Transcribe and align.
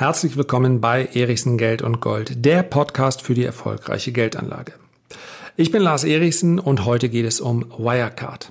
Herzlich 0.00 0.38
willkommen 0.38 0.80
bei 0.80 1.10
Erichsen 1.12 1.58
Geld 1.58 1.82
und 1.82 2.00
Gold, 2.00 2.46
der 2.46 2.62
Podcast 2.62 3.20
für 3.20 3.34
die 3.34 3.44
erfolgreiche 3.44 4.12
Geldanlage. 4.12 4.72
Ich 5.58 5.72
bin 5.72 5.82
Lars 5.82 6.04
Erichsen 6.04 6.58
und 6.58 6.86
heute 6.86 7.10
geht 7.10 7.26
es 7.26 7.38
um 7.38 7.70
Wirecard. 7.76 8.50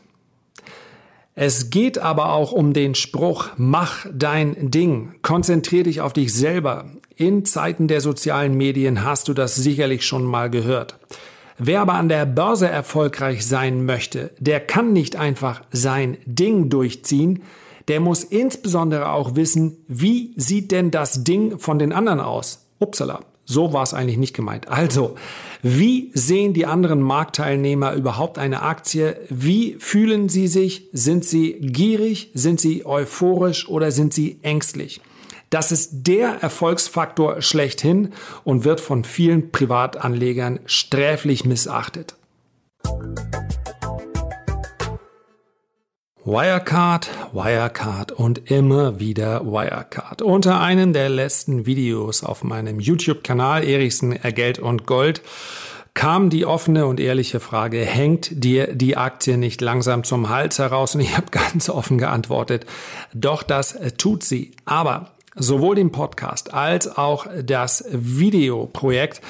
Es 1.34 1.72
geht 1.72 1.98
aber 1.98 2.34
auch 2.34 2.52
um 2.52 2.74
den 2.74 2.94
Spruch, 2.94 3.48
mach 3.58 4.06
dein 4.14 4.70
Ding, 4.70 5.16
konzentrier 5.24 5.82
dich 5.82 6.02
auf 6.02 6.14
dich 6.14 6.32
selber. 6.36 6.86
In 7.16 7.46
Zeiten 7.46 7.88
der 7.88 8.02
sozialen 8.02 8.54
Medien 8.54 9.04
hast 9.04 9.28
du 9.28 9.34
das 9.34 9.56
sicherlich 9.56 10.06
schon 10.06 10.26
mal 10.26 10.52
gehört. 10.52 11.00
Wer 11.58 11.82
aber 11.82 11.94
an 11.94 12.10
der 12.10 12.28
Börse 12.28 12.70
erfolgreich 12.70 13.44
sein 13.44 13.86
möchte, 13.86 14.30
der 14.38 14.60
kann 14.60 14.94
nicht 14.94 15.16
einfach 15.16 15.64
sein 15.72 16.18
Ding 16.28 16.70
durchziehen, 16.70 17.42
der 17.90 18.00
muss 18.00 18.24
insbesondere 18.24 19.12
auch 19.12 19.36
wissen, 19.36 19.78
wie 19.88 20.34
sieht 20.38 20.72
denn 20.72 20.92
das 20.92 21.24
Ding 21.24 21.60
von 21.60 21.80
den 21.80 21.92
anderen 21.92 22.20
aus? 22.20 22.68
Upsala, 22.80 23.22
so 23.46 23.74
war 23.74 23.82
es 23.82 23.96
eigentlich 23.96 24.20
nicht 24.20 24.36
gemeint. 24.36 24.68
Also, 24.68 25.16
wie 25.64 26.12
sehen 26.14 26.54
die 26.54 26.68
anderen 26.68 27.02
Marktteilnehmer 27.02 27.94
überhaupt 27.94 28.38
eine 28.38 28.62
Aktie? 28.62 29.20
Wie 29.30 29.76
fühlen 29.80 30.30
sie 30.30 30.48
sich? 30.48 30.88
Sind 30.94 31.26
sie 31.26 31.54
gierig? 31.60 32.30
Sind 32.36 32.62
sie 32.62 32.86
euphorisch 32.86 33.68
oder 33.68 33.90
sind 33.90 34.14
sie 34.14 34.38
ängstlich? 34.44 35.02
Das 35.50 35.72
ist 35.72 36.04
der 36.08 36.44
Erfolgsfaktor 36.44 37.42
schlechthin 37.42 38.14
und 38.44 38.66
wird 38.66 38.80
von 38.80 39.04
vielen 39.04 39.52
Privatanlegern 39.52 40.60
sträflich 40.68 41.44
missachtet. 41.44 42.14
Wirecard, 46.26 47.10
Wirecard 47.32 48.12
und 48.12 48.52
immer 48.52 49.00
wieder 49.00 49.46
Wirecard. 49.46 50.22
Unter 50.22 50.60
einem 50.60 50.92
der 50.92 51.08
letzten 51.08 51.66
Videos 51.66 52.26
auf 52.26 52.44
meinem 52.44 52.82
YouTube-Kanal 52.82 53.64
Erichsen 53.64 54.20
Geld 54.36 54.60
und 54.60 54.86
Gold 54.86 55.22
kam 55.94 56.30
die 56.30 56.46
offene 56.46 56.88
und 56.88 57.00
ehrliche 57.00 57.40
Frage, 57.40 57.80
hängt 57.86 58.44
dir 58.44 58.76
die 58.76 58.98
Aktie 58.98 59.38
nicht 59.38 59.62
langsam 59.62 60.04
zum 60.04 60.28
Hals 60.28 60.60
heraus? 60.60 60.94
Und 60.94 61.02
ich 61.02 61.16
habe 61.16 61.28
ganz 61.32 61.70
offen 61.70 61.98
geantwortet, 61.98 62.66
doch 63.14 63.42
das 63.42 63.80
tut 63.98 64.24
sie. 64.24 64.52
Aber 64.66 65.12
sowohl 65.36 65.76
den 65.76 65.94
Podcast 65.94 66.54
als 66.54 66.98
auch 66.98 67.28
das 67.44 67.86
Videoprojekt 67.92 69.22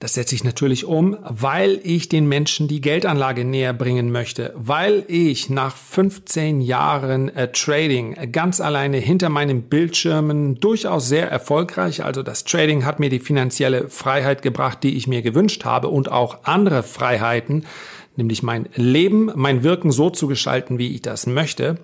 das 0.00 0.14
setze 0.14 0.36
ich 0.36 0.44
natürlich 0.44 0.84
um, 0.84 1.16
weil 1.22 1.80
ich 1.82 2.08
den 2.08 2.28
Menschen 2.28 2.68
die 2.68 2.80
Geldanlage 2.80 3.44
näher 3.44 3.72
bringen 3.72 4.12
möchte, 4.12 4.54
weil 4.56 5.04
ich 5.08 5.50
nach 5.50 5.74
15 5.74 6.60
Jahren 6.60 7.34
äh, 7.34 7.50
Trading 7.50 8.16
ganz 8.30 8.60
alleine 8.60 8.98
hinter 8.98 9.28
meinen 9.28 9.62
Bildschirmen 9.62 10.60
durchaus 10.60 11.08
sehr 11.08 11.28
erfolgreich, 11.28 12.04
also 12.04 12.22
das 12.22 12.44
Trading 12.44 12.84
hat 12.84 13.00
mir 13.00 13.10
die 13.10 13.18
finanzielle 13.18 13.88
Freiheit 13.88 14.42
gebracht, 14.42 14.84
die 14.84 14.96
ich 14.96 15.08
mir 15.08 15.22
gewünscht 15.22 15.64
habe 15.64 15.88
und 15.88 16.12
auch 16.12 16.44
andere 16.44 16.84
Freiheiten, 16.84 17.66
nämlich 18.14 18.44
mein 18.44 18.68
Leben, 18.76 19.32
mein 19.34 19.64
Wirken 19.64 19.90
so 19.90 20.10
zu 20.10 20.28
gestalten, 20.28 20.78
wie 20.78 20.94
ich 20.94 21.02
das 21.02 21.26
möchte. 21.26 21.76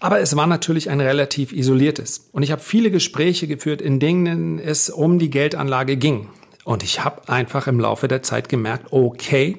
Aber 0.00 0.18
es 0.18 0.34
war 0.34 0.46
natürlich 0.46 0.90
ein 0.90 1.00
relativ 1.00 1.52
isoliertes. 1.52 2.30
Und 2.32 2.42
ich 2.42 2.50
habe 2.50 2.62
viele 2.62 2.90
Gespräche 2.90 3.46
geführt, 3.46 3.82
in 3.82 4.00
denen 4.00 4.58
es 4.58 4.88
um 4.88 5.18
die 5.18 5.30
Geldanlage 5.30 5.96
ging. 5.96 6.26
Und 6.70 6.84
ich 6.84 7.02
habe 7.02 7.28
einfach 7.28 7.66
im 7.66 7.80
Laufe 7.80 8.06
der 8.06 8.22
Zeit 8.22 8.48
gemerkt, 8.48 8.92
okay, 8.92 9.56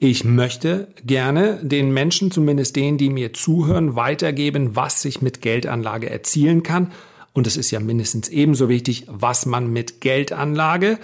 ich 0.00 0.24
möchte 0.24 0.88
gerne 1.06 1.60
den 1.62 1.92
Menschen, 1.92 2.32
zumindest 2.32 2.74
denen, 2.74 2.98
die 2.98 3.10
mir 3.10 3.32
zuhören, 3.32 3.94
weitergeben, 3.94 4.74
was 4.74 5.00
sich 5.00 5.22
mit 5.22 5.40
Geldanlage 5.40 6.10
erzielen 6.10 6.64
kann. 6.64 6.90
Und 7.32 7.46
es 7.46 7.56
ist 7.56 7.70
ja 7.70 7.78
mindestens 7.78 8.28
ebenso 8.28 8.68
wichtig, 8.68 9.04
was 9.06 9.46
man 9.46 9.72
mit 9.72 10.00
Geldanlage, 10.00 10.98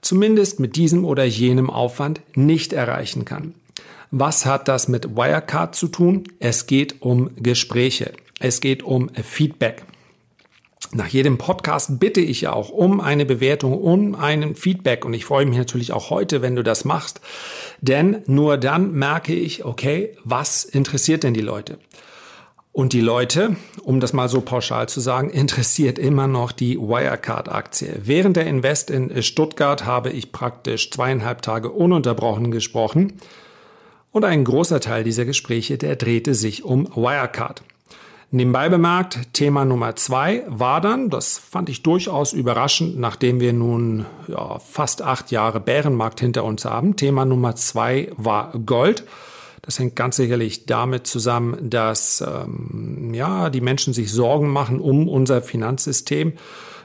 zumindest 0.00 0.60
mit 0.60 0.76
diesem 0.76 1.04
oder 1.04 1.24
jenem 1.24 1.70
Aufwand, 1.70 2.20
nicht 2.36 2.72
erreichen 2.72 3.24
kann. 3.24 3.54
Was 4.12 4.46
hat 4.46 4.68
das 4.68 4.86
mit 4.86 5.16
Wirecard 5.16 5.74
zu 5.74 5.88
tun? 5.88 6.22
Es 6.38 6.68
geht 6.68 7.02
um 7.02 7.30
Gespräche. 7.34 8.12
Es 8.38 8.60
geht 8.60 8.84
um 8.84 9.08
Feedback. 9.08 9.82
Nach 10.92 11.06
jedem 11.06 11.38
Podcast 11.38 12.00
bitte 12.00 12.20
ich 12.20 12.40
ja 12.40 12.52
auch 12.52 12.70
um 12.70 13.00
eine 13.00 13.24
Bewertung, 13.24 13.78
um 13.78 14.16
einen 14.16 14.56
Feedback 14.56 15.04
und 15.04 15.14
ich 15.14 15.24
freue 15.24 15.46
mich 15.46 15.56
natürlich 15.56 15.92
auch 15.92 16.10
heute, 16.10 16.42
wenn 16.42 16.56
du 16.56 16.64
das 16.64 16.84
machst, 16.84 17.20
denn 17.80 18.22
nur 18.26 18.58
dann 18.58 18.92
merke 18.92 19.32
ich, 19.32 19.64
okay, 19.64 20.16
was 20.24 20.64
interessiert 20.64 21.22
denn 21.22 21.32
die 21.32 21.42
Leute? 21.42 21.78
Und 22.72 22.92
die 22.92 23.00
Leute, 23.00 23.54
um 23.82 24.00
das 24.00 24.12
mal 24.12 24.28
so 24.28 24.40
pauschal 24.40 24.88
zu 24.88 24.98
sagen, 24.98 25.30
interessiert 25.30 25.96
immer 25.96 26.26
noch 26.26 26.50
die 26.50 26.76
Wirecard-Aktie. 26.76 28.00
Während 28.02 28.36
der 28.36 28.46
Invest 28.48 28.90
in 28.90 29.22
Stuttgart 29.22 29.84
habe 29.84 30.10
ich 30.10 30.32
praktisch 30.32 30.90
zweieinhalb 30.90 31.42
Tage 31.42 31.70
ununterbrochen 31.70 32.50
gesprochen. 32.50 33.14
Und 34.10 34.24
ein 34.24 34.42
großer 34.42 34.80
Teil 34.80 35.04
dieser 35.04 35.24
Gespräche, 35.24 35.78
der 35.78 35.94
drehte 35.94 36.34
sich 36.34 36.64
um 36.64 36.86
Wirecard. 36.96 37.62
Nebenbei 38.32 38.68
bemerkt, 38.68 39.32
Thema 39.32 39.64
Nummer 39.64 39.96
zwei 39.96 40.44
war 40.46 40.80
dann, 40.80 41.10
das 41.10 41.36
fand 41.36 41.68
ich 41.68 41.82
durchaus 41.82 42.32
überraschend, 42.32 42.96
nachdem 42.96 43.40
wir 43.40 43.52
nun 43.52 44.06
ja, 44.28 44.60
fast 44.60 45.02
acht 45.02 45.32
Jahre 45.32 45.58
Bärenmarkt 45.58 46.20
hinter 46.20 46.44
uns 46.44 46.64
haben. 46.64 46.94
Thema 46.94 47.24
Nummer 47.24 47.56
zwei 47.56 48.12
war 48.16 48.52
Gold. 48.64 49.02
Das 49.62 49.80
hängt 49.80 49.96
ganz 49.96 50.14
sicherlich 50.14 50.66
damit 50.66 51.08
zusammen, 51.08 51.70
dass 51.70 52.20
ähm, 52.20 53.12
ja 53.14 53.50
die 53.50 53.60
Menschen 53.60 53.92
sich 53.92 54.12
Sorgen 54.12 54.48
machen 54.48 54.78
um 54.78 55.08
unser 55.08 55.42
Finanzsystem. 55.42 56.34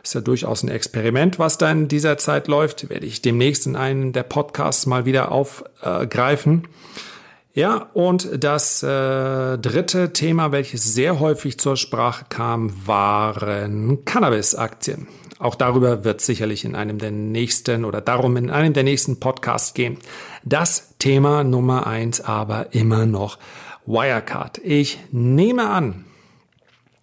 Ist 0.03 0.15
ja 0.15 0.21
durchaus 0.21 0.63
ein 0.63 0.69
Experiment, 0.69 1.37
was 1.37 1.59
da 1.59 1.69
in 1.69 1.87
dieser 1.87 2.17
Zeit 2.17 2.47
läuft. 2.47 2.89
Werde 2.89 3.05
ich 3.05 3.21
demnächst 3.21 3.67
in 3.67 3.75
einem 3.75 4.13
der 4.13 4.23
Podcasts 4.23 4.87
mal 4.87 5.05
wieder 5.05 5.31
aufgreifen. 5.31 6.63
Äh, 6.63 6.67
ja, 7.55 7.89
und 7.93 8.43
das 8.43 8.83
äh, 8.83 9.57
dritte 9.57 10.13
Thema, 10.13 10.51
welches 10.51 10.93
sehr 10.93 11.19
häufig 11.19 11.57
zur 11.57 11.77
Sprache 11.77 12.25
kam, 12.29 12.71
waren 12.85 14.05
Cannabis-Aktien. 14.05 15.07
Auch 15.39 15.55
darüber 15.55 16.03
wird 16.03 16.21
sicherlich 16.21 16.65
in 16.65 16.75
einem 16.75 16.97
der 16.97 17.11
nächsten 17.11 17.83
oder 17.83 18.01
darum 18.01 18.37
in 18.37 18.49
einem 18.49 18.73
der 18.73 18.83
nächsten 18.83 19.19
Podcasts 19.19 19.73
gehen. 19.73 19.97
Das 20.43 20.95
Thema 20.99 21.43
Nummer 21.43 21.87
eins 21.87 22.21
aber 22.21 22.73
immer 22.73 23.05
noch 23.05 23.37
Wirecard. 23.85 24.59
Ich 24.63 24.99
nehme 25.11 25.69
an, 25.69 26.04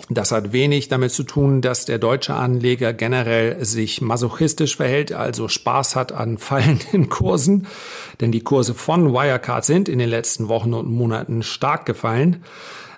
das 0.08 0.32
hat 0.32 0.52
wenig 0.52 0.88
damit 0.88 1.12
zu 1.12 1.22
tun, 1.22 1.60
dass 1.60 1.84
der 1.84 1.98
deutsche 1.98 2.34
Anleger 2.34 2.92
generell 2.92 3.64
sich 3.64 4.00
masochistisch 4.00 4.76
verhält, 4.76 5.12
also 5.12 5.48
Spaß 5.48 5.96
hat 5.96 6.12
an 6.12 6.38
fallenden 6.38 7.08
Kursen, 7.08 7.66
denn 8.20 8.32
die 8.32 8.42
Kurse 8.42 8.74
von 8.74 9.12
Wirecard 9.12 9.64
sind 9.64 9.88
in 9.88 9.98
den 9.98 10.08
letzten 10.08 10.48
Wochen 10.48 10.74
und 10.74 10.90
Monaten 10.90 11.42
stark 11.42 11.86
gefallen, 11.86 12.44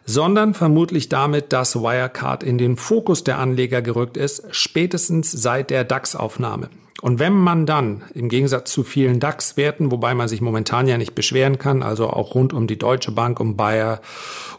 sondern 0.06 0.54
vermutlich 0.54 1.08
damit, 1.08 1.52
dass 1.52 1.76
Wirecard 1.76 2.42
in 2.42 2.58
den 2.58 2.76
Fokus 2.76 3.24
der 3.24 3.38
Anleger 3.38 3.80
gerückt 3.80 4.16
ist, 4.16 4.44
spätestens 4.50 5.32
seit 5.32 5.70
der 5.70 5.84
DAX-Aufnahme. 5.84 6.68
Und 7.02 7.18
wenn 7.18 7.32
man 7.32 7.66
dann 7.66 8.02
im 8.14 8.28
Gegensatz 8.28 8.72
zu 8.72 8.84
vielen 8.84 9.20
DAX-Werten, 9.20 9.90
wobei 9.90 10.14
man 10.14 10.28
sich 10.28 10.40
momentan 10.40 10.86
ja 10.86 10.96
nicht 10.96 11.14
beschweren 11.14 11.58
kann, 11.58 11.82
also 11.82 12.08
auch 12.08 12.34
rund 12.34 12.52
um 12.52 12.66
die 12.66 12.78
Deutsche 12.78 13.10
Bank, 13.10 13.40
um 13.40 13.56
Bayer 13.56 14.00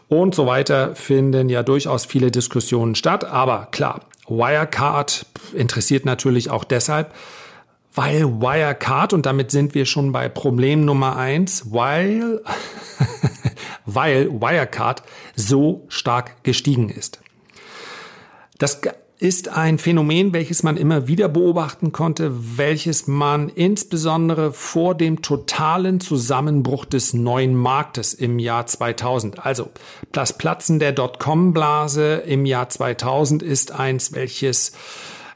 und 0.08 0.34
so 0.34 0.46
weiter, 0.46 0.94
finden 0.94 1.48
ja 1.48 1.62
durchaus 1.62 2.04
viele 2.04 2.30
Diskussionen 2.30 2.94
statt. 2.94 3.24
Aber 3.24 3.68
klar, 3.72 4.02
Wirecard 4.28 5.26
interessiert 5.54 6.04
natürlich 6.04 6.50
auch 6.50 6.64
deshalb, 6.64 7.14
weil 7.94 8.24
Wirecard, 8.24 9.14
und 9.14 9.24
damit 9.24 9.50
sind 9.50 9.74
wir 9.74 9.86
schon 9.86 10.12
bei 10.12 10.28
Problem 10.28 10.84
Nummer 10.84 11.16
eins, 11.16 11.72
weil, 11.72 12.42
weil 13.86 14.30
Wirecard 14.30 15.02
so 15.34 15.86
stark 15.88 16.44
gestiegen 16.44 16.90
ist. 16.90 17.20
Das 18.58 18.80
ist 19.18 19.48
ein 19.48 19.78
Phänomen, 19.78 20.34
welches 20.34 20.62
man 20.62 20.76
immer 20.76 21.08
wieder 21.08 21.28
beobachten 21.28 21.92
konnte, 21.92 22.32
welches 22.58 23.06
man 23.06 23.48
insbesondere 23.48 24.52
vor 24.52 24.94
dem 24.94 25.22
totalen 25.22 26.00
Zusammenbruch 26.00 26.84
des 26.84 27.14
neuen 27.14 27.54
Marktes 27.54 28.12
im 28.12 28.38
Jahr 28.38 28.66
2000, 28.66 29.44
also 29.44 29.70
das 30.12 30.36
Platzen 30.36 30.78
der 30.78 30.92
Dotcom-Blase 30.92 32.16
im 32.26 32.44
Jahr 32.44 32.68
2000 32.68 33.42
ist 33.42 33.72
eins, 33.72 34.12
welches 34.12 34.72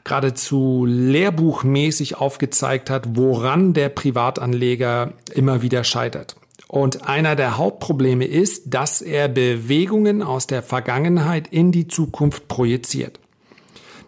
geradezu 0.03 0.85
lehrbuchmäßig 0.87 2.17
aufgezeigt 2.17 2.89
hat, 2.89 3.15
woran 3.15 3.73
der 3.73 3.89
Privatanleger 3.89 5.13
immer 5.33 5.61
wieder 5.61 5.83
scheitert. 5.83 6.35
Und 6.67 7.07
einer 7.07 7.35
der 7.35 7.57
Hauptprobleme 7.57 8.25
ist, 8.25 8.73
dass 8.73 9.01
er 9.01 9.27
Bewegungen 9.27 10.23
aus 10.23 10.47
der 10.47 10.63
Vergangenheit 10.63 11.47
in 11.49 11.71
die 11.71 11.87
Zukunft 11.87 12.47
projiziert. 12.47 13.20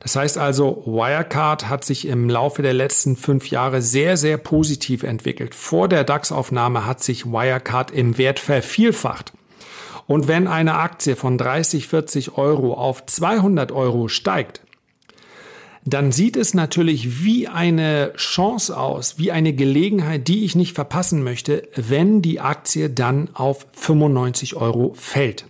Das 0.03 0.17
heißt 0.17 0.37
also, 0.37 0.83
Wirecard 0.85 1.69
hat 1.69 1.85
sich 1.85 2.05
im 2.07 2.29
Laufe 2.29 2.61
der 2.61 2.73
letzten 2.73 3.15
fünf 3.15 3.49
Jahre 3.49 3.81
sehr, 3.81 4.17
sehr 4.17 4.37
positiv 4.37 5.03
entwickelt. 5.03 5.55
Vor 5.55 5.87
der 5.87 6.03
DAX-Aufnahme 6.03 6.85
hat 6.85 7.01
sich 7.01 7.25
Wirecard 7.25 7.89
im 7.91 8.17
Wert 8.17 8.39
vervielfacht. 8.39 9.31
Und 10.05 10.27
wenn 10.27 10.47
eine 10.49 10.75
Aktie 10.75 11.15
von 11.15 11.37
30, 11.37 11.87
40 11.87 12.37
Euro 12.37 12.73
auf 12.73 13.05
200 13.05 13.71
Euro 13.71 14.09
steigt, 14.09 14.61
dann 15.85 16.11
sieht 16.11 16.35
es 16.35 16.53
natürlich 16.53 17.23
wie 17.23 17.47
eine 17.47 18.13
Chance 18.15 18.77
aus, 18.77 19.17
wie 19.17 19.31
eine 19.31 19.53
Gelegenheit, 19.53 20.27
die 20.27 20.43
ich 20.43 20.55
nicht 20.55 20.73
verpassen 20.73 21.23
möchte, 21.23 21.67
wenn 21.75 22.21
die 22.21 22.41
Aktie 22.41 22.89
dann 22.89 23.29
auf 23.33 23.67
95 23.73 24.55
Euro 24.55 24.93
fällt. 24.95 25.45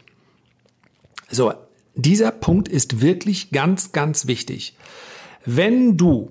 So, 1.29 1.53
dieser 1.95 2.31
Punkt 2.31 2.68
ist 2.68 3.01
wirklich 3.01 3.51
ganz, 3.51 3.92
ganz 3.92 4.28
wichtig. 4.28 4.75
Wenn 5.45 5.98
du 5.98 6.30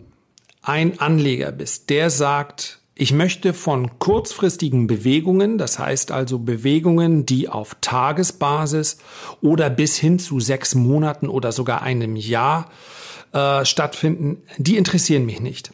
ein 0.63 1.01
Anleger 1.01 1.53
bist, 1.53 1.91
der 1.91 2.11
sagt, 2.11 2.81
ich 2.95 3.13
möchte 3.13 3.55
von 3.55 3.99
kurzfristigen 3.99 4.87
Bewegungen, 4.87 5.59
das 5.59 5.79
heißt 5.79 6.13
also 6.13 6.39
Bewegungen, 6.39 7.27
die 7.27 7.49
auf 7.49 7.77
Tagesbasis 7.81 8.99
oder 9.41 9.71
bis 9.71 9.97
hin 9.97 10.19
zu 10.19 10.41
sechs 10.41 10.75
Monaten 10.75 11.29
oder 11.29 11.53
sogar 11.53 11.83
einem 11.83 12.17
Jahr 12.17 12.71
äh, 13.33 13.65
stattfinden, 13.65 14.43
die 14.59 14.77
interessieren 14.77 15.25
mich 15.25 15.41
nicht. 15.41 15.73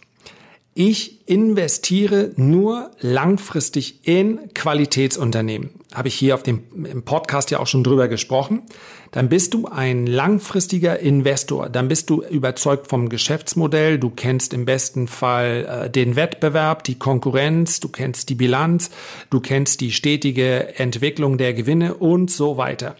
Ich 0.75 1.29
investiere 1.29 2.31
nur 2.37 2.93
langfristig 3.01 4.07
in 4.07 4.55
Qualitätsunternehmen. 4.55 5.71
Habe 5.95 6.09
ich 6.09 6.15
hier 6.15 6.35
auf 6.35 6.43
dem 6.43 6.65
im 6.85 7.03
Podcast 7.03 7.51
ja 7.51 7.61
auch 7.61 7.67
schon 7.67 7.83
drüber 7.83 8.09
gesprochen. 8.09 8.63
Dann 9.11 9.31
bist 9.31 9.55
du 9.55 9.69
ein 9.69 10.07
langfristiger 10.07 10.99
Investor. 10.99 11.71
Dann 11.71 11.89
bist 11.89 12.11
du 12.11 12.23
überzeugt 12.23 12.89
vom 12.89 13.09
Geschäftsmodell. 13.09 13.99
Du 13.99 14.11
kennst 14.11 14.53
im 14.53 14.67
besten 14.67 15.09
Fall 15.09 15.85
äh, 15.87 15.91
den 15.91 16.15
Wettbewerb, 16.15 16.85
die 16.85 16.99
Konkurrenz. 16.99 17.81
Du 17.81 17.89
kennst 17.89 18.29
die 18.29 18.35
Bilanz. 18.35 18.91
Du 19.31 19.41
kennst 19.41 19.81
die 19.81 19.93
stetige 19.93 20.79
Entwicklung 20.79 21.39
der 21.39 21.55
Gewinne 21.55 21.95
und 21.95 22.31
so 22.31 22.59
weiter. 22.59 22.97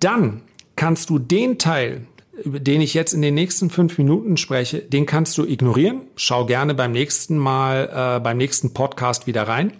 Dann 0.00 0.42
kannst 0.76 1.08
du 1.08 1.18
den 1.18 1.58
Teil 1.58 2.06
über 2.44 2.58
den 2.58 2.80
ich 2.80 2.94
jetzt 2.94 3.12
in 3.12 3.22
den 3.22 3.34
nächsten 3.34 3.70
fünf 3.70 3.98
Minuten 3.98 4.36
spreche, 4.36 4.78
den 4.78 5.06
kannst 5.06 5.36
du 5.36 5.44
ignorieren. 5.44 6.02
Schau 6.16 6.46
gerne 6.46 6.74
beim 6.74 6.92
nächsten 6.92 7.36
Mal, 7.36 8.16
äh, 8.16 8.20
beim 8.20 8.38
nächsten 8.38 8.72
Podcast 8.72 9.26
wieder 9.26 9.42
rein. 9.42 9.72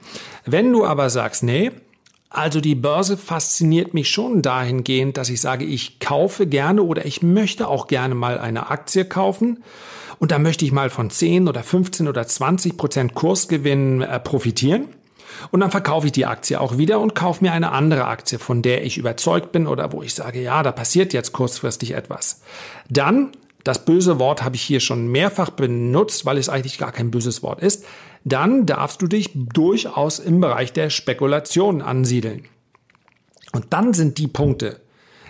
Wenn 0.45 0.73
du 0.73 0.85
aber 0.85 1.11
sagst, 1.11 1.43
nee, 1.43 1.71
also 2.31 2.61
die 2.61 2.77
Börse 2.77 3.17
fasziniert 3.17 3.93
mich 3.93 4.09
schon 4.09 4.41
dahingehend, 4.41 5.17
dass 5.17 5.29
ich 5.29 5.41
sage, 5.41 5.65
ich 5.65 5.99
kaufe 5.99 6.47
gerne 6.47 6.83
oder 6.83 7.05
ich 7.05 7.23
möchte 7.23 7.67
auch 7.67 7.89
gerne 7.89 8.15
mal 8.15 8.39
eine 8.39 8.71
Aktie 8.71 9.05
kaufen. 9.05 9.65
Und 10.21 10.31
da 10.31 10.39
möchte 10.39 10.65
ich 10.65 10.71
mal 10.71 10.91
von 10.91 11.11
10 11.11 11.49
oder 11.49 11.65
15 11.65 12.07
oder 12.07 12.25
20 12.25 12.77
Prozent 12.77 13.15
Kursgewinn 13.15 14.03
äh, 14.03 14.21
profitieren. 14.21 14.89
Und 15.51 15.61
dann 15.61 15.73
verkaufe 15.73 16.07
ich 16.07 16.13
die 16.13 16.27
Aktie 16.27 16.61
auch 16.61 16.79
wieder 16.79 17.01
und 17.01 17.15
kaufe 17.15 17.43
mir 17.43 17.53
eine 17.53 17.73
andere 17.73 18.07
Aktie, 18.07 18.39
von 18.39 18.63
der 18.63 18.85
ich 18.85 18.99
überzeugt 18.99 19.51
bin 19.51 19.67
oder 19.67 19.93
wo 19.93 20.03
ich 20.03 20.15
sage, 20.15 20.41
ja, 20.41 20.63
da 20.63 20.71
passiert 20.71 21.13
jetzt 21.13 21.33
kurzfristig 21.33 21.95
etwas. 21.95 22.43
Dann, 22.89 23.33
das 23.65 23.85
böse 23.85 24.19
Wort 24.19 24.45
habe 24.45 24.57
ich 24.57 24.63
hier 24.63 24.81
schon 24.81 25.09
mehrfach 25.09 25.51
benutzt, 25.51 26.27
weil 26.27 26.39
es 26.39 26.49
eigentlich 26.49 26.79
gar 26.79 26.93
kein 26.93 27.11
böses 27.11 27.43
Wort 27.43 27.61
ist, 27.61 27.85
dann 28.25 28.67
darfst 28.67 29.03
du 29.03 29.07
dich 29.07 29.31
durchaus 29.35 30.19
im 30.19 30.41
Bereich 30.41 30.73
der 30.73 30.91
Spekulation 30.91 31.83
ansiedeln. 31.83 32.45
Und 33.53 33.73
dann 33.73 33.95
sind 33.95 34.19
die 34.19 34.29
Punkte, 34.29 34.81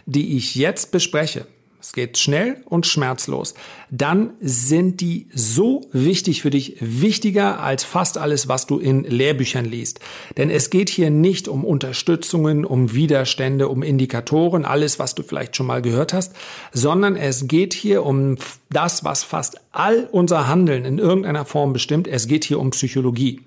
die 0.07 0.37
ich 0.37 0.55
jetzt 0.55 0.93
bespreche, 0.93 1.47
es 1.81 1.93
geht 1.93 2.19
schnell 2.19 2.63
und 2.67 2.87
schmerzlos, 2.87 3.55
dann 3.91 4.35
sind 4.41 5.01
die 5.01 5.29
so 5.35 5.89
wichtig 5.93 6.43
für 6.43 6.51
dich, 6.51 6.77
wichtiger 6.81 7.61
als 7.61 7.85
fast 7.85 8.19
alles, 8.19 8.49
was 8.49 8.67
du 8.67 8.79
in 8.79 9.05
Lehrbüchern 9.05 9.65
liest. 9.65 10.01
Denn 10.37 10.51
es 10.51 10.71
geht 10.71 10.91
hier 10.91 11.11
nicht 11.11 11.49
um 11.49 11.65
Unterstützungen, 11.65 12.65
um 12.65 12.93
Widerstände, 12.93 13.69
um 13.69 13.83
Indikatoren, 13.83 14.65
alles, 14.65 14.99
was 14.99 15.15
du 15.15 15.23
vielleicht 15.23 15.57
schon 15.57 15.67
mal 15.67 15.81
gehört 15.81 16.13
hast, 16.13 16.35
sondern 16.73 17.17
es 17.17 17.49
geht 17.49 17.73
hier 17.73 18.05
um 18.05 18.37
das, 18.69 19.03
was 19.05 19.23
fast 19.23 19.61
all 19.73 20.09
unser 20.13 20.49
Handeln 20.49 20.85
in 20.85 20.99
irgendeiner 20.99 21.47
Form 21.47 21.73
bestimmt. 21.73 22.07
Es 22.07 22.27
geht 22.27 22.45
hier 22.45 22.61
um 22.61 22.71
Psychologie. 22.71 23.41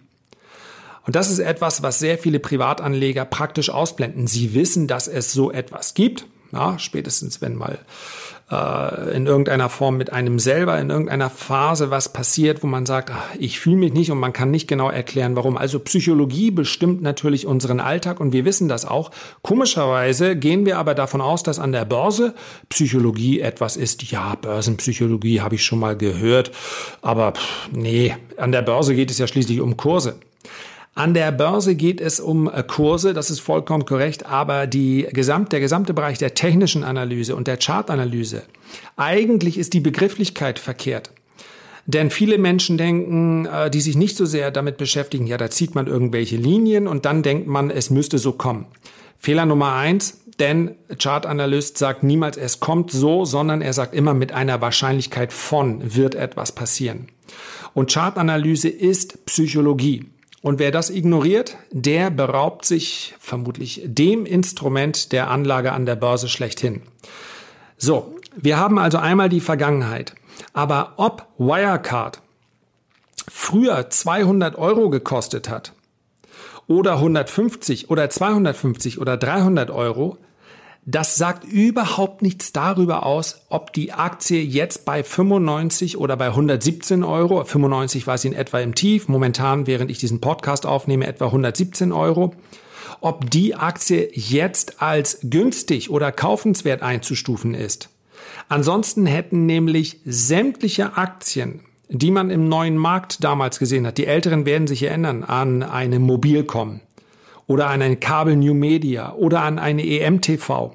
Und 1.05 1.15
das 1.15 1.29
ist 1.29 1.39
etwas, 1.39 1.83
was 1.83 1.99
sehr 1.99 2.17
viele 2.17 2.39
Privatanleger 2.39 3.25
praktisch 3.25 3.69
ausblenden. 3.69 4.25
Sie 4.25 4.53
wissen, 4.53 4.87
dass 4.87 5.07
es 5.07 5.33
so 5.33 5.51
etwas 5.51 5.93
gibt. 5.93 6.25
Ja, 6.51 6.77
spätestens 6.79 7.41
wenn 7.41 7.55
mal 7.55 7.79
äh, 8.51 9.15
in 9.15 9.25
irgendeiner 9.25 9.69
Form 9.69 9.97
mit 9.97 10.11
einem 10.11 10.39
selber 10.39 10.79
in 10.79 10.89
irgendeiner 10.89 11.29
Phase 11.29 11.89
was 11.91 12.09
passiert, 12.09 12.63
wo 12.63 12.67
man 12.67 12.85
sagt, 12.85 13.11
ach, 13.11 13.35
ich 13.37 13.59
fühle 13.59 13.77
mich 13.77 13.93
nicht 13.93 14.11
und 14.11 14.19
man 14.19 14.33
kann 14.33 14.51
nicht 14.51 14.67
genau 14.67 14.89
erklären, 14.89 15.35
warum. 15.35 15.57
Also 15.57 15.79
Psychologie 15.79 16.51
bestimmt 16.51 17.01
natürlich 17.01 17.47
unseren 17.47 17.79
Alltag 17.79 18.19
und 18.19 18.33
wir 18.33 18.45
wissen 18.45 18.67
das 18.67 18.85
auch. 18.85 19.11
Komischerweise 19.41 20.35
gehen 20.35 20.65
wir 20.65 20.77
aber 20.77 20.95
davon 20.95 21.21
aus, 21.21 21.43
dass 21.43 21.59
an 21.59 21.71
der 21.71 21.85
Börse 21.85 22.33
Psychologie 22.69 23.39
etwas 23.39 23.77
ist. 23.77 24.11
Ja, 24.11 24.35
Börsenpsychologie 24.35 25.41
habe 25.41 25.55
ich 25.55 25.63
schon 25.63 25.79
mal 25.79 25.95
gehört, 25.97 26.51
aber 27.01 27.33
pff, 27.33 27.69
nee, 27.71 28.15
an 28.37 28.51
der 28.51 28.61
Börse 28.61 28.95
geht 28.95 29.11
es 29.11 29.17
ja 29.17 29.27
schließlich 29.27 29.61
um 29.61 29.77
Kurse. 29.77 30.15
An 30.95 31.15
der 31.15 31.31
Börse 31.31 31.73
geht 31.75 31.99
es 31.99 32.19
um 32.19 32.47
äh, 32.47 32.61
Kurse, 32.61 33.13
das 33.13 33.31
ist 33.31 33.39
vollkommen 33.39 33.85
korrekt, 33.85 34.27
aber 34.27 34.67
die 34.67 35.07
gesamt, 35.11 35.51
der 35.51 35.59
gesamte 35.59 35.93
Bereich 35.93 36.19
der 36.19 36.35
technischen 36.35 36.83
Analyse 36.83 37.35
und 37.35 37.47
der 37.47 37.57
Chartanalyse, 37.57 38.43
eigentlich 38.95 39.57
ist 39.57 39.73
die 39.73 39.79
Begrifflichkeit 39.79 40.59
verkehrt. 40.59 41.11
Denn 41.87 42.11
viele 42.11 42.37
Menschen 42.37 42.77
denken, 42.77 43.47
äh, 43.47 43.71
die 43.71 43.81
sich 43.81 43.97
nicht 43.97 44.15
so 44.15 44.25
sehr 44.25 44.51
damit 44.51 44.77
beschäftigen, 44.77 45.25
ja, 45.25 45.37
da 45.37 45.49
zieht 45.49 45.73
man 45.73 45.87
irgendwelche 45.87 46.37
Linien 46.37 46.87
und 46.87 47.05
dann 47.05 47.23
denkt 47.23 47.47
man, 47.47 47.71
es 47.71 47.89
müsste 47.89 48.19
so 48.19 48.33
kommen. 48.33 48.67
Fehler 49.17 49.47
Nummer 49.47 49.73
eins, 49.73 50.19
denn 50.39 50.75
Chartanalyst 50.99 51.77
sagt 51.77 52.03
niemals, 52.03 52.37
es 52.37 52.59
kommt 52.59 52.91
so, 52.91 53.25
sondern 53.25 53.61
er 53.61 53.73
sagt 53.73 53.95
immer 53.95 54.13
mit 54.13 54.31
einer 54.31 54.61
Wahrscheinlichkeit 54.61 55.33
von 55.33 55.95
wird 55.95 56.13
etwas 56.13 56.51
passieren. 56.51 57.07
Und 57.73 57.91
Chartanalyse 57.91 58.69
ist 58.69 59.25
Psychologie. 59.25 60.05
Und 60.43 60.59
wer 60.59 60.71
das 60.71 60.89
ignoriert, 60.89 61.55
der 61.71 62.09
beraubt 62.09 62.65
sich 62.65 63.15
vermutlich 63.17 63.81
dem 63.85 64.25
Instrument 64.25 65.13
der 65.13 65.31
Anlage 65.31 65.71
an 65.71 65.85
der 65.85 65.95
Börse 65.95 66.27
schlechthin. 66.27 66.81
So, 67.77 68.17
wir 68.35 68.57
haben 68.57 68.77
also 68.77 68.97
einmal 68.97 69.29
die 69.29 69.39
Vergangenheit. 69.39 70.15
Aber 70.51 70.95
ob 70.97 71.25
Wirecard 71.37 72.21
früher 73.31 73.89
200 73.89 74.57
Euro 74.57 74.89
gekostet 74.89 75.49
hat 75.49 75.71
oder 76.67 76.95
150 76.95 77.89
oder 77.89 78.09
250 78.09 78.99
oder 78.99 79.15
300 79.15 79.71
Euro, 79.71 80.17
das 80.85 81.15
sagt 81.15 81.45
überhaupt 81.45 82.21
nichts 82.21 82.51
darüber 82.51 83.05
aus, 83.05 83.41
ob 83.49 83.71
die 83.71 83.93
Aktie 83.93 84.41
jetzt 84.41 84.83
bei 84.83 85.03
95 85.03 85.97
oder 85.97 86.17
bei 86.17 86.27
117 86.27 87.03
Euro, 87.03 87.43
95 87.43 88.05
war 88.05 88.17
sie 88.17 88.29
in 88.29 88.33
etwa 88.33 88.59
im 88.59 88.75
Tief, 88.75 89.07
momentan, 89.07 89.65
während 89.65 89.89
ich 89.89 89.97
diesen 89.97 90.19
Podcast 90.19 90.65
aufnehme, 90.65 91.07
etwa 91.07 91.27
117 91.27 91.93
Euro, 91.93 92.33
ob 92.99 93.29
die 93.29 93.55
Aktie 93.55 94.09
jetzt 94.13 94.81
als 94.81 95.19
günstig 95.23 95.89
oder 95.89 96.11
kaufenswert 96.11 96.81
einzustufen 96.81 97.53
ist. 97.53 97.89
Ansonsten 98.49 99.05
hätten 99.05 99.45
nämlich 99.45 100.01
sämtliche 100.05 100.97
Aktien, 100.97 101.61
die 101.87 102.11
man 102.11 102.29
im 102.29 102.49
neuen 102.49 102.77
Markt 102.77 103.23
damals 103.23 103.59
gesehen 103.59 103.87
hat, 103.87 103.97
die 103.97 104.05
Älteren 104.05 104.45
werden 104.45 104.67
sich 104.67 104.83
erinnern 104.83 105.23
an 105.23 105.63
eine 105.63 105.99
Mobilcom, 105.99 106.81
oder 107.53 107.69
an 107.69 107.83
ein 107.83 107.99
Kabel 107.99 108.35
New 108.35 108.55
Media 108.55 109.13
oder 109.13 109.41
an 109.43 109.59
eine 109.59 109.85
EMTV 109.85 110.71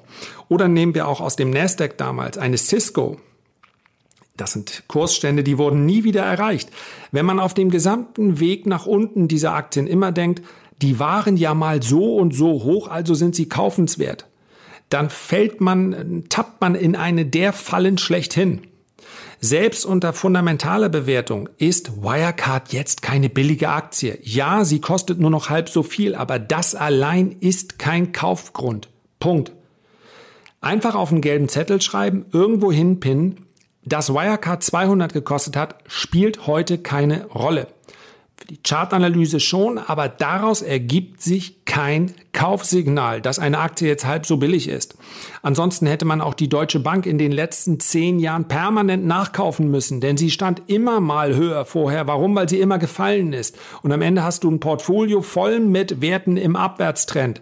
oder 0.47 0.69
nehmen 0.69 0.95
wir 0.95 1.09
auch 1.09 1.19
aus 1.19 1.35
dem 1.35 1.49
Nasdaq 1.49 1.97
damals 1.97 2.37
eine 2.37 2.57
Cisco. 2.57 3.17
Das 4.37 4.53
sind 4.53 4.83
Kursstände, 4.87 5.43
die 5.43 5.57
wurden 5.57 5.85
nie 5.85 6.05
wieder 6.05 6.23
erreicht. 6.23 6.69
Wenn 7.11 7.25
man 7.25 7.41
auf 7.41 7.53
dem 7.53 7.69
gesamten 7.69 8.39
Weg 8.39 8.65
nach 8.65 8.85
unten 8.85 9.27
dieser 9.27 9.55
Aktien 9.55 9.87
immer 9.87 10.13
denkt, 10.13 10.41
die 10.81 10.99
waren 10.99 11.35
ja 11.35 11.53
mal 11.53 11.83
so 11.83 12.15
und 12.15 12.33
so 12.33 12.63
hoch, 12.63 12.87
also 12.87 13.13
sind 13.13 13.35
sie 13.35 13.49
kaufenswert, 13.49 14.25
dann 14.87 15.09
fällt 15.09 15.59
man, 15.59 16.23
tappt 16.29 16.61
man 16.61 16.75
in 16.75 16.95
eine 16.95 17.25
der 17.25 17.51
Fallen 17.51 17.97
schlechthin. 17.97 18.61
Selbst 19.41 19.85
unter 19.85 20.11
fundamentaler 20.11 20.89
Bewertung 20.89 21.47
ist 21.57 22.03
Wirecard 22.03 22.73
jetzt 22.73 23.01
keine 23.01 23.29
billige 23.29 23.69
Aktie. 23.69 24.19
Ja, 24.21 24.65
sie 24.65 24.81
kostet 24.81 25.19
nur 25.19 25.29
noch 25.29 25.49
halb 25.49 25.69
so 25.69 25.81
viel, 25.81 26.13
aber 26.13 26.39
das 26.39 26.75
allein 26.75 27.37
ist 27.39 27.79
kein 27.79 28.11
Kaufgrund. 28.11 28.89
Punkt. 29.21 29.53
Einfach 30.59 30.95
auf 30.95 31.13
einen 31.13 31.21
gelben 31.21 31.47
Zettel 31.47 31.81
schreiben, 31.81 32.25
irgendwo 32.33 32.69
hinpinnen, 32.69 33.45
dass 33.85 34.13
Wirecard 34.13 34.61
200 34.61 35.13
gekostet 35.13 35.55
hat, 35.55 35.75
spielt 35.87 36.45
heute 36.45 36.77
keine 36.77 37.25
Rolle. 37.27 37.67
Für 38.39 38.47
die 38.47 38.59
Chartanalyse 38.63 39.41
schon, 39.41 39.77
aber 39.77 40.07
daraus 40.07 40.61
ergibt 40.61 41.21
sich 41.21 41.65
kein 41.65 42.13
Kaufsignal, 42.31 43.19
dass 43.19 43.37
eine 43.37 43.59
Aktie 43.59 43.89
jetzt 43.89 44.05
halb 44.05 44.25
so 44.25 44.37
billig 44.37 44.69
ist. 44.69 44.97
Ansonsten 45.41 45.87
hätte 45.87 46.05
man 46.05 46.21
auch 46.21 46.33
die 46.33 46.47
Deutsche 46.47 46.79
Bank 46.79 47.05
in 47.05 47.17
den 47.17 47.33
letzten 47.33 47.81
zehn 47.81 48.17
Jahren 48.17 48.47
permanent 48.47 49.05
nachkaufen 49.05 49.69
müssen, 49.69 49.99
denn 49.99 50.15
sie 50.15 50.31
stand 50.31 50.61
immer 50.67 51.01
mal 51.01 51.35
höher 51.35 51.65
vorher. 51.65 52.07
Warum? 52.07 52.33
Weil 52.33 52.47
sie 52.47 52.61
immer 52.61 52.77
gefallen 52.77 53.33
ist. 53.33 53.57
Und 53.81 53.91
am 53.91 54.01
Ende 54.01 54.23
hast 54.23 54.45
du 54.45 54.51
ein 54.51 54.61
Portfolio 54.61 55.21
voll 55.21 55.59
mit 55.59 55.99
Werten 55.99 56.37
im 56.37 56.55
Abwärtstrend. 56.55 57.41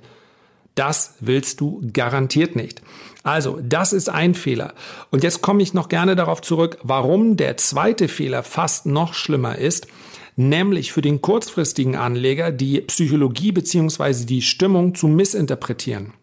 Das 0.73 1.15
willst 1.19 1.61
du 1.61 1.81
garantiert 1.93 2.55
nicht. 2.55 2.81
Also, 3.21 3.59
das 3.61 3.93
ist 3.93 4.09
ein 4.09 4.33
Fehler. 4.33 4.73
Und 5.11 5.21
jetzt 5.23 5.41
komme 5.41 5.61
ich 5.61 5.73
noch 5.73 5.89
gerne 5.89 6.15
darauf 6.15 6.41
zurück, 6.41 6.79
warum 6.81 7.37
der 7.37 7.57
zweite 7.57 8.07
Fehler 8.07 8.41
fast 8.41 8.85
noch 8.87 9.13
schlimmer 9.13 9.57
ist, 9.57 9.87
nämlich 10.37 10.93
für 10.93 11.01
den 11.01 11.21
kurzfristigen 11.21 11.97
Anleger 11.97 12.51
die 12.51 12.79
Psychologie 12.81 13.51
beziehungsweise 13.51 14.25
die 14.25 14.41
Stimmung 14.41 14.95
zu 14.95 15.07
missinterpretieren. 15.07 16.13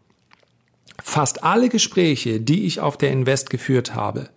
Fast 1.03 1.45
alle 1.45 1.69
Gespräche, 1.69 2.41
die 2.41 2.65
ich 2.65 2.81
auf 2.81 2.97
der 2.97 3.11
Invest 3.11 3.51
geführt 3.51 3.95
habe, 3.95 4.31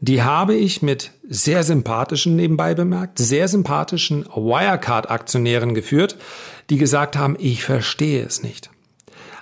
die 0.00 0.22
habe 0.22 0.54
ich 0.54 0.82
mit 0.82 1.12
sehr 1.28 1.62
sympathischen, 1.62 2.34
nebenbei 2.34 2.74
bemerkt, 2.74 3.18
sehr 3.18 3.46
sympathischen 3.48 4.24
Wirecard-Aktionären 4.26 5.74
geführt, 5.74 6.16
die 6.68 6.78
gesagt 6.78 7.16
haben, 7.16 7.36
ich 7.38 7.62
verstehe 7.62 8.24
es 8.24 8.42
nicht. 8.42 8.70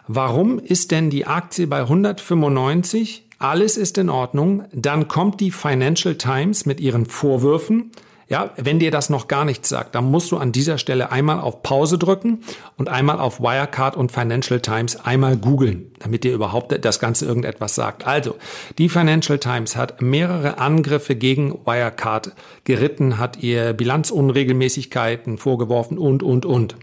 Warum 0.07 0.59
ist 0.59 0.90
denn 0.90 1.11
die 1.11 1.26
Aktie 1.26 1.66
bei 1.66 1.81
195? 1.81 3.25
Alles 3.38 3.76
ist 3.76 3.99
in 3.99 4.11
Ordnung. 4.11 4.64
Dann 4.73 5.09
kommt 5.09 5.40
die 5.40 5.50
Financial 5.50 6.16
Times 6.16 6.66
mit 6.66 6.81
ihren 6.81 7.07
Vorwürfen. 7.07 7.92
Ja, 8.33 8.49
wenn 8.57 8.79
dir 8.79 8.91
das 8.91 9.11
noch 9.11 9.29
gar 9.29 9.45
nichts 9.45 9.69
sagt, 9.69 9.95
dann 9.95 10.11
musst 10.11 10.33
du 10.33 10.39
an 10.39 10.53
dieser 10.53 10.79
Stelle 10.79 11.12
einmal 11.12 11.39
auf 11.39 11.62
Pause 11.62 11.99
drücken 11.99 12.43
und 12.79 12.89
einmal 12.89 13.21
auf 13.21 13.41
Wirecard 13.41 13.95
und 13.95 14.11
Financial 14.11 14.59
Times 14.59 14.97
einmal 14.97 15.37
googeln, 15.37 15.93
damit 15.99 16.25
dir 16.25 16.33
überhaupt 16.33 16.83
das 16.83 16.99
Ganze 16.99 17.27
irgendetwas 17.27 17.75
sagt. 17.75 18.07
Also, 18.07 18.37
die 18.79 18.89
Financial 18.89 19.39
Times 19.39 19.77
hat 19.77 20.01
mehrere 20.01 20.57
Angriffe 20.57 21.15
gegen 21.15 21.59
Wirecard 21.67 22.33
geritten, 22.65 23.19
hat 23.19 23.43
ihr 23.43 23.75
Bilanzunregelmäßigkeiten 23.75 25.37
vorgeworfen 25.37 25.99
und, 25.99 26.23
und, 26.23 26.47
und. 26.47 26.77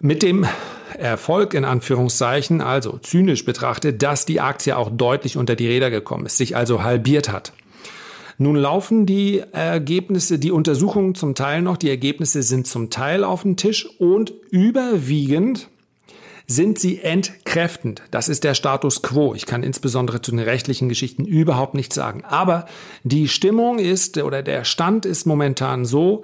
Mit 0.00 0.24
dem 0.24 0.44
Erfolg 0.98 1.54
in 1.54 1.64
Anführungszeichen, 1.64 2.60
also 2.60 2.98
zynisch 2.98 3.44
betrachtet, 3.44 4.02
dass 4.02 4.26
die 4.26 4.40
Aktie 4.40 4.76
auch 4.76 4.90
deutlich 4.92 5.36
unter 5.36 5.54
die 5.54 5.68
Räder 5.68 5.90
gekommen 5.90 6.26
ist, 6.26 6.36
sich 6.36 6.56
also 6.56 6.82
halbiert 6.82 7.30
hat. 7.30 7.52
Nun 8.38 8.56
laufen 8.56 9.06
die 9.06 9.42
Ergebnisse, 9.52 10.38
die 10.38 10.50
Untersuchungen 10.50 11.14
zum 11.14 11.34
Teil 11.34 11.62
noch, 11.62 11.76
die 11.76 11.88
Ergebnisse 11.88 12.42
sind 12.42 12.66
zum 12.66 12.90
Teil 12.90 13.24
auf 13.24 13.42
dem 13.42 13.56
Tisch 13.56 13.86
und 13.98 14.32
überwiegend 14.50 15.68
sind 16.46 16.78
sie 16.78 17.00
entkräftend. 17.00 18.02
Das 18.10 18.28
ist 18.28 18.44
der 18.44 18.54
Status 18.54 19.02
quo. 19.02 19.34
Ich 19.34 19.46
kann 19.46 19.62
insbesondere 19.62 20.20
zu 20.20 20.30
den 20.30 20.40
rechtlichen 20.40 20.88
Geschichten 20.88 21.24
überhaupt 21.24 21.74
nichts 21.74 21.94
sagen. 21.94 22.22
Aber 22.24 22.66
die 23.02 23.28
Stimmung 23.28 23.78
ist 23.78 24.18
oder 24.18 24.42
der 24.42 24.64
Stand 24.64 25.06
ist 25.06 25.26
momentan 25.26 25.86
so, 25.86 26.22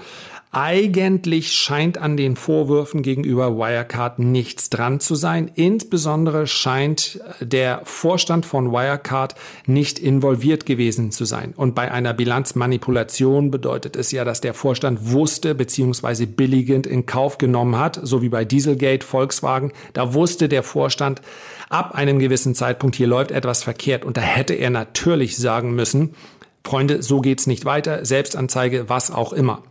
eigentlich 0.53 1.53
scheint 1.53 1.97
an 1.97 2.17
den 2.17 2.35
Vorwürfen 2.35 3.03
gegenüber 3.03 3.57
Wirecard 3.57 4.19
nichts 4.19 4.69
dran 4.69 4.99
zu 4.99 5.15
sein. 5.15 5.49
Insbesondere 5.55 6.49
scheint 6.49 7.21
der 7.41 7.83
Vorstand 7.85 8.45
von 8.45 8.73
Wirecard 8.73 9.37
nicht 9.67 10.01
involviert 10.01 10.67
gewesen 10.67 11.13
zu 11.13 11.25
sein. 11.25 11.55
Und 11.57 11.77
bei 11.77 11.93
einer 11.93 12.15
Bilanzmanipulation 12.15 13.53
bedeutet 13.53 13.95
es 13.95 14.11
ja, 14.11 14.25
dass 14.25 14.41
der 14.41 14.53
Vorstand 14.53 15.13
wusste 15.13 15.55
bzw. 15.55 16.27
billigend 16.27 16.85
in 16.85 17.07
Kauf 17.07 17.39
genommen 17.39 17.79
hat, 17.79 18.01
so 18.03 18.21
wie 18.21 18.29
bei 18.29 18.45
Dieselgate, 18.45 19.07
Volkswagen. 19.07 19.71
Da 19.93 20.15
wusste 20.15 20.49
der 20.49 20.65
Vorstand 20.65 21.23
ab 21.69 21.95
einem 21.95 22.19
gewissen 22.19 22.57
Zeitpunkt, 22.57 22.97
hier 22.97 23.07
läuft 23.07 23.31
etwas 23.31 23.63
verkehrt. 23.63 24.05
Und 24.05 24.17
da 24.17 24.21
hätte 24.21 24.55
er 24.55 24.71
natürlich 24.71 25.37
sagen 25.37 25.77
müssen, 25.77 26.17
Freunde, 26.65 27.03
so 27.05 27.21
geht's 27.21 27.47
nicht 27.47 27.65
weiter, 27.65 28.05
Selbstanzeige, 28.05 28.89
was 28.89 29.13
auch 29.13 29.33
immer. 29.33 29.63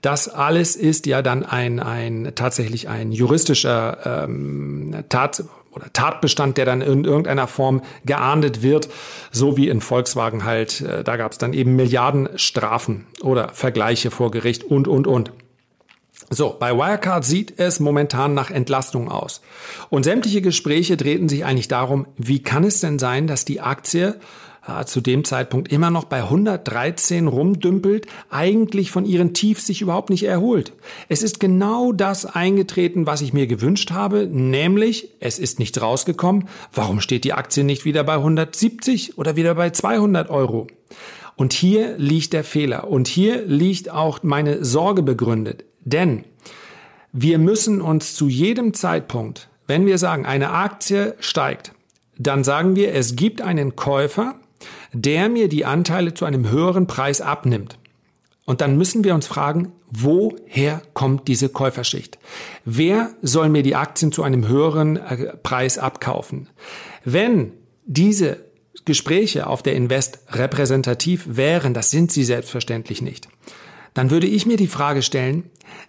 Das 0.00 0.28
alles 0.28 0.76
ist 0.76 1.06
ja 1.06 1.22
dann 1.22 1.44
ein, 1.44 1.78
ein 1.80 2.32
tatsächlich 2.34 2.88
ein 2.88 3.12
juristischer 3.12 4.24
ähm, 4.24 5.04
Tat 5.08 5.44
oder 5.72 5.92
Tatbestand, 5.92 6.58
der 6.58 6.64
dann 6.64 6.80
in 6.80 7.04
irgendeiner 7.04 7.46
Form 7.46 7.82
geahndet 8.04 8.62
wird, 8.62 8.88
so 9.30 9.56
wie 9.56 9.68
in 9.68 9.80
Volkswagen 9.80 10.44
halt, 10.44 10.80
äh, 10.80 11.04
da 11.04 11.16
gab 11.16 11.32
es 11.32 11.38
dann 11.38 11.52
eben 11.52 11.76
Milliardenstrafen 11.76 13.06
oder 13.22 13.50
Vergleiche 13.50 14.10
vor 14.10 14.30
Gericht 14.30 14.64
und, 14.64 14.88
und, 14.88 15.06
und. 15.06 15.32
So, 16.28 16.56
bei 16.58 16.76
Wirecard 16.76 17.24
sieht 17.24 17.58
es 17.58 17.80
momentan 17.80 18.34
nach 18.34 18.50
Entlastung 18.50 19.10
aus. 19.10 19.40
Und 19.88 20.04
sämtliche 20.04 20.42
Gespräche 20.42 20.96
drehten 20.96 21.28
sich 21.28 21.44
eigentlich 21.44 21.68
darum, 21.68 22.06
wie 22.16 22.42
kann 22.42 22.64
es 22.64 22.80
denn 22.80 22.98
sein, 22.98 23.26
dass 23.26 23.44
die 23.44 23.60
Aktie 23.60 24.16
äh, 24.66 24.84
zu 24.84 25.00
dem 25.00 25.24
Zeitpunkt 25.24 25.72
immer 25.72 25.90
noch 25.90 26.04
bei 26.04 26.22
113 26.22 27.26
rumdümpelt, 27.26 28.06
eigentlich 28.30 28.90
von 28.90 29.04
ihren 29.04 29.34
Tiefs 29.34 29.66
sich 29.66 29.80
überhaupt 29.80 30.10
nicht 30.10 30.24
erholt. 30.24 30.72
Es 31.08 31.22
ist 31.22 31.40
genau 31.40 31.92
das 31.92 32.26
eingetreten, 32.26 33.06
was 33.06 33.20
ich 33.20 33.32
mir 33.32 33.46
gewünscht 33.46 33.90
habe, 33.90 34.26
nämlich 34.26 35.10
es 35.20 35.38
ist 35.38 35.58
nichts 35.58 35.80
rausgekommen. 35.80 36.48
Warum 36.72 37.00
steht 37.00 37.24
die 37.24 37.32
Aktie 37.32 37.64
nicht 37.64 37.84
wieder 37.84 38.04
bei 38.04 38.14
170 38.14 39.18
oder 39.18 39.36
wieder 39.36 39.54
bei 39.54 39.70
200 39.70 40.30
Euro? 40.30 40.66
Und 41.36 41.54
hier 41.54 41.96
liegt 41.96 42.34
der 42.34 42.44
Fehler 42.44 42.88
und 42.88 43.08
hier 43.08 43.46
liegt 43.46 43.90
auch 43.90 44.22
meine 44.22 44.62
Sorge 44.62 45.02
begründet. 45.02 45.64
Denn 45.84 46.24
wir 47.12 47.38
müssen 47.38 47.80
uns 47.80 48.14
zu 48.14 48.28
jedem 48.28 48.74
Zeitpunkt, 48.74 49.48
wenn 49.66 49.86
wir 49.86 49.98
sagen, 49.98 50.26
eine 50.26 50.50
Aktie 50.50 51.14
steigt, 51.18 51.72
dann 52.18 52.44
sagen 52.44 52.76
wir, 52.76 52.94
es 52.94 53.16
gibt 53.16 53.40
einen 53.40 53.74
Käufer, 53.74 54.34
der 54.92 55.28
mir 55.28 55.48
die 55.48 55.64
Anteile 55.64 56.14
zu 56.14 56.24
einem 56.24 56.50
höheren 56.50 56.86
Preis 56.86 57.20
abnimmt. 57.20 57.78
Und 58.44 58.60
dann 58.60 58.76
müssen 58.76 59.04
wir 59.04 59.14
uns 59.14 59.26
fragen, 59.26 59.72
woher 59.90 60.82
kommt 60.92 61.28
diese 61.28 61.48
Käuferschicht? 61.48 62.18
Wer 62.64 63.10
soll 63.22 63.48
mir 63.48 63.62
die 63.62 63.76
Aktien 63.76 64.12
zu 64.12 64.22
einem 64.22 64.48
höheren 64.48 64.96
äh, 64.96 65.36
Preis 65.36 65.78
abkaufen? 65.78 66.48
Wenn 67.04 67.52
diese 67.86 68.38
Gespräche 68.84 69.46
auf 69.46 69.62
der 69.62 69.74
Invest 69.74 70.20
repräsentativ 70.30 71.26
wären, 71.28 71.74
das 71.74 71.90
sind 71.90 72.10
sie 72.10 72.24
selbstverständlich 72.24 73.02
nicht, 73.02 73.28
dann 73.94 74.10
würde 74.10 74.26
ich 74.26 74.46
mir 74.46 74.56
die 74.56 74.66
Frage 74.66 75.02
stellen, 75.02 75.44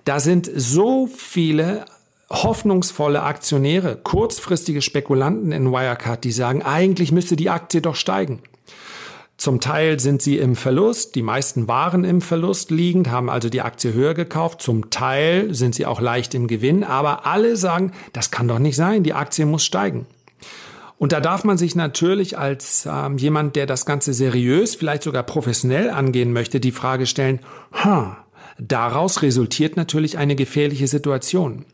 da 0.05 0.19
sind 0.19 0.49
so 0.53 1.07
viele 1.07 1.85
hoffnungsvolle 2.29 3.23
Aktionäre, 3.23 3.97
kurzfristige 3.97 4.81
Spekulanten 4.81 5.51
in 5.51 5.71
Wirecard, 5.71 6.23
die 6.23 6.31
sagen, 6.31 6.61
eigentlich 6.61 7.11
müsste 7.11 7.35
die 7.35 7.49
Aktie 7.49 7.81
doch 7.81 7.95
steigen. 7.95 8.41
Zum 9.41 9.59
Teil 9.59 9.99
sind 9.99 10.21
sie 10.21 10.37
im 10.37 10.55
Verlust, 10.55 11.15
die 11.15 11.23
meisten 11.23 11.67
waren 11.67 12.03
im 12.03 12.21
Verlust 12.21 12.69
liegend, 12.69 13.09
haben 13.09 13.27
also 13.27 13.49
die 13.49 13.63
Aktie 13.63 13.91
höher 13.91 14.13
gekauft. 14.13 14.61
Zum 14.61 14.91
Teil 14.91 15.55
sind 15.55 15.73
sie 15.73 15.87
auch 15.87 15.99
leicht 15.99 16.35
im 16.35 16.45
Gewinn, 16.45 16.83
aber 16.83 17.25
alle 17.25 17.57
sagen, 17.57 17.91
das 18.13 18.29
kann 18.29 18.47
doch 18.47 18.59
nicht 18.59 18.75
sein, 18.75 19.01
die 19.01 19.15
Aktie 19.15 19.47
muss 19.47 19.65
steigen. 19.65 20.05
Und 20.99 21.11
da 21.11 21.19
darf 21.19 21.43
man 21.43 21.57
sich 21.57 21.73
natürlich 21.73 22.37
als 22.37 22.87
ähm, 22.87 23.17
jemand, 23.17 23.55
der 23.55 23.65
das 23.65 23.87
Ganze 23.87 24.13
seriös, 24.13 24.75
vielleicht 24.75 25.01
sogar 25.01 25.23
professionell 25.23 25.89
angehen 25.89 26.33
möchte, 26.33 26.59
die 26.59 26.71
Frage 26.71 27.07
stellen, 27.07 27.39
ha, 27.71 28.17
daraus 28.59 29.23
resultiert 29.23 29.75
natürlich 29.75 30.19
eine 30.19 30.35
gefährliche 30.35 30.85
Situation. 30.85 31.65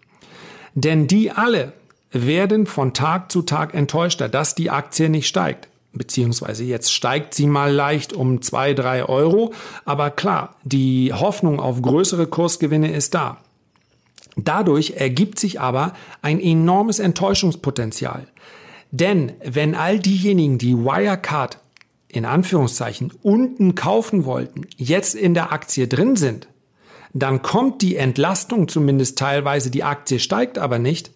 Denn 0.73 1.07
die 1.07 1.31
alle 1.31 1.73
werden 2.13 2.65
von 2.65 2.93
Tag 2.93 3.29
zu 3.29 3.41
Tag 3.41 3.73
enttäuschter, 3.73 4.29
dass 4.29 4.55
die 4.55 4.69
Aktie 4.69 5.09
nicht 5.09 5.27
steigt 5.27 5.67
beziehungsweise 5.97 6.63
jetzt 6.63 6.93
steigt 6.93 7.33
sie 7.33 7.47
mal 7.47 7.71
leicht 7.71 8.13
um 8.13 8.41
zwei, 8.41 8.73
drei 8.73 9.03
Euro. 9.03 9.53
Aber 9.85 10.11
klar, 10.11 10.55
die 10.63 11.13
Hoffnung 11.13 11.59
auf 11.59 11.81
größere 11.81 12.27
Kursgewinne 12.27 12.91
ist 12.91 13.13
da. 13.13 13.37
Dadurch 14.35 14.91
ergibt 14.97 15.39
sich 15.39 15.59
aber 15.59 15.93
ein 16.21 16.39
enormes 16.39 16.99
Enttäuschungspotenzial. 16.99 18.27
Denn 18.91 19.33
wenn 19.43 19.75
all 19.75 19.99
diejenigen, 19.99 20.57
die 20.57 20.77
Wirecard 20.77 21.59
in 22.07 22.25
Anführungszeichen 22.25 23.11
unten 23.21 23.75
kaufen 23.75 24.25
wollten, 24.25 24.67
jetzt 24.77 25.15
in 25.15 25.33
der 25.33 25.51
Aktie 25.51 25.87
drin 25.87 26.15
sind, 26.15 26.47
dann 27.13 27.41
kommt 27.41 27.81
die 27.81 27.95
Entlastung 27.95 28.67
zumindest 28.67 29.17
teilweise, 29.17 29.71
die 29.71 29.83
Aktie 29.83 30.19
steigt 30.19 30.57
aber 30.57 30.79
nicht, 30.79 31.11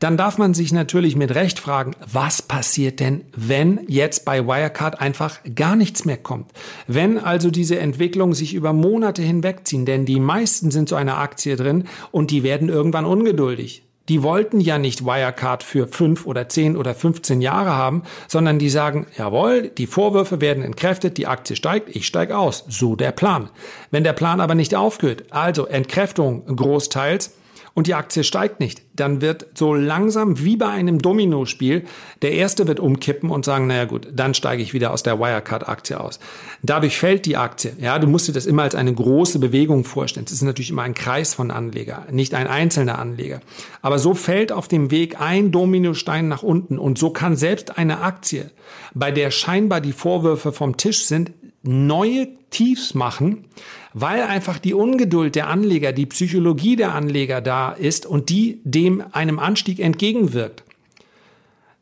dann 0.00 0.16
darf 0.16 0.38
man 0.38 0.54
sich 0.54 0.72
natürlich 0.72 1.14
mit 1.14 1.34
Recht 1.34 1.58
fragen, 1.58 1.92
was 2.10 2.40
passiert 2.40 3.00
denn, 3.00 3.24
wenn 3.36 3.80
jetzt 3.86 4.24
bei 4.24 4.46
Wirecard 4.46 4.98
einfach 4.98 5.38
gar 5.54 5.76
nichts 5.76 6.06
mehr 6.06 6.16
kommt? 6.16 6.50
Wenn 6.86 7.18
also 7.18 7.50
diese 7.50 7.78
Entwicklung 7.78 8.34
sich 8.34 8.54
über 8.54 8.72
Monate 8.72 9.22
hinwegziehen, 9.22 9.84
denn 9.84 10.06
die 10.06 10.18
meisten 10.18 10.70
sind 10.70 10.88
so 10.88 10.96
einer 10.96 11.18
Aktie 11.18 11.54
drin 11.54 11.84
und 12.10 12.30
die 12.30 12.42
werden 12.42 12.70
irgendwann 12.70 13.04
ungeduldig. 13.04 13.82
Die 14.08 14.22
wollten 14.22 14.58
ja 14.58 14.78
nicht 14.78 15.04
Wirecard 15.04 15.62
für 15.62 15.86
fünf 15.86 16.26
oder 16.26 16.48
zehn 16.48 16.76
oder 16.78 16.94
15 16.94 17.42
Jahre 17.42 17.70
haben, 17.70 18.02
sondern 18.26 18.58
die 18.58 18.70
sagen, 18.70 19.06
jawohl, 19.16 19.68
die 19.68 19.86
Vorwürfe 19.86 20.40
werden 20.40 20.64
entkräftet, 20.64 21.18
die 21.18 21.26
Aktie 21.26 21.54
steigt, 21.54 21.94
ich 21.94 22.06
steige 22.06 22.36
aus. 22.36 22.64
So 22.68 22.96
der 22.96 23.12
Plan. 23.12 23.50
Wenn 23.90 24.02
der 24.02 24.14
Plan 24.14 24.40
aber 24.40 24.54
nicht 24.54 24.74
aufgeht, 24.74 25.26
also 25.30 25.66
Entkräftung 25.66 26.44
großteils, 26.46 27.34
und 27.74 27.86
die 27.86 27.94
Aktie 27.94 28.24
steigt 28.24 28.60
nicht, 28.60 28.82
dann 28.94 29.20
wird 29.20 29.46
so 29.54 29.74
langsam 29.74 30.44
wie 30.44 30.56
bei 30.56 30.68
einem 30.68 31.00
Dominospiel 31.00 31.84
der 32.22 32.32
erste 32.32 32.66
wird 32.66 32.80
umkippen 32.80 33.30
und 33.30 33.44
sagen, 33.44 33.66
naja 33.66 33.84
gut, 33.84 34.08
dann 34.12 34.34
steige 34.34 34.62
ich 34.62 34.74
wieder 34.74 34.92
aus 34.92 35.02
der 35.02 35.18
Wirecard-Aktie 35.18 35.98
aus. 35.98 36.20
Dadurch 36.62 36.98
fällt 36.98 37.26
die 37.26 37.36
Aktie. 37.36 37.72
Ja, 37.80 37.98
du 37.98 38.06
musst 38.06 38.28
dir 38.28 38.32
das 38.32 38.46
immer 38.46 38.62
als 38.62 38.74
eine 38.74 38.92
große 38.92 39.38
Bewegung 39.38 39.84
vorstellen. 39.84 40.26
Es 40.26 40.32
ist 40.32 40.42
natürlich 40.42 40.70
immer 40.70 40.82
ein 40.82 40.94
Kreis 40.94 41.34
von 41.34 41.50
Anleger, 41.50 42.06
nicht 42.10 42.34
ein 42.34 42.46
einzelner 42.46 42.98
Anleger. 42.98 43.40
Aber 43.82 43.98
so 43.98 44.14
fällt 44.14 44.52
auf 44.52 44.68
dem 44.68 44.90
Weg 44.90 45.20
ein 45.20 45.52
Dominostein 45.52 46.28
nach 46.28 46.42
unten 46.42 46.78
und 46.78 46.98
so 46.98 47.10
kann 47.10 47.36
selbst 47.36 47.78
eine 47.78 48.00
Aktie, 48.00 48.50
bei 48.94 49.10
der 49.10 49.30
scheinbar 49.30 49.80
die 49.80 49.92
Vorwürfe 49.92 50.52
vom 50.52 50.76
Tisch 50.76 51.04
sind, 51.04 51.32
neue 51.62 52.28
Tiefs 52.50 52.94
machen, 52.94 53.44
weil 53.92 54.22
einfach 54.22 54.58
die 54.58 54.74
Ungeduld 54.74 55.34
der 55.34 55.48
Anleger, 55.48 55.92
die 55.92 56.06
Psychologie 56.06 56.76
der 56.76 56.94
Anleger 56.94 57.40
da 57.40 57.72
ist 57.72 58.06
und 58.06 58.28
die 58.28 58.60
dem 58.64 59.04
einem 59.12 59.38
Anstieg 59.38 59.78
entgegenwirkt. 59.78 60.64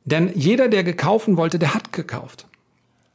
Denn 0.04 0.30
jeder, 0.34 0.68
der 0.68 0.84
gekaufen 0.84 1.36
wollte, 1.36 1.58
der 1.58 1.74
hat 1.74 1.92
gekauft. 1.92 2.46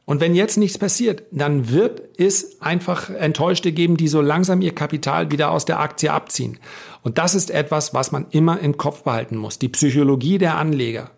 Und 0.06 0.20
wenn 0.20 0.34
jetzt 0.34 0.58
nichts 0.58 0.76
passiert, 0.78 1.22
dann 1.30 1.70
wird 1.70 2.02
es 2.18 2.60
einfach 2.60 3.08
Enttäuschte 3.08 3.72
geben, 3.72 3.96
die 3.96 4.08
so 4.08 4.20
langsam 4.20 4.60
ihr 4.60 4.74
Kapital 4.74 5.30
wieder 5.30 5.50
aus 5.50 5.64
der 5.64 5.80
Aktie 5.80 6.12
abziehen. 6.12 6.58
Und 7.02 7.18
das 7.18 7.34
ist 7.34 7.50
etwas, 7.50 7.94
was 7.94 8.12
man 8.12 8.26
immer 8.30 8.60
im 8.60 8.76
Kopf 8.76 9.02
behalten 9.02 9.36
muss. 9.36 9.58
Die 9.58 9.70
Psychologie 9.70 10.38
der 10.38 10.56
Anleger. 10.56 11.10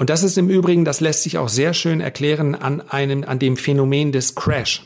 Und 0.00 0.08
das 0.08 0.22
ist 0.22 0.38
im 0.38 0.48
Übrigen, 0.48 0.86
das 0.86 1.00
lässt 1.00 1.24
sich 1.24 1.36
auch 1.36 1.50
sehr 1.50 1.74
schön 1.74 2.00
erklären 2.00 2.54
an 2.54 2.80
einem, 2.80 3.22
an 3.22 3.38
dem 3.38 3.58
Phänomen 3.58 4.12
des 4.12 4.34
Crash. 4.34 4.82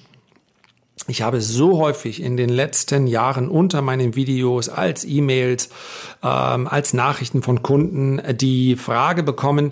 Ich 1.06 1.22
habe 1.22 1.40
so 1.40 1.78
häufig 1.78 2.20
in 2.20 2.36
den 2.36 2.48
letzten 2.48 3.06
Jahren 3.06 3.48
unter 3.48 3.80
meinen 3.80 4.16
Videos 4.16 4.68
als 4.68 5.04
E-Mails, 5.04 5.68
ähm, 6.24 6.66
als 6.66 6.94
Nachrichten 6.94 7.44
von 7.44 7.62
Kunden 7.62 8.20
die 8.36 8.74
Frage 8.74 9.22
bekommen, 9.22 9.70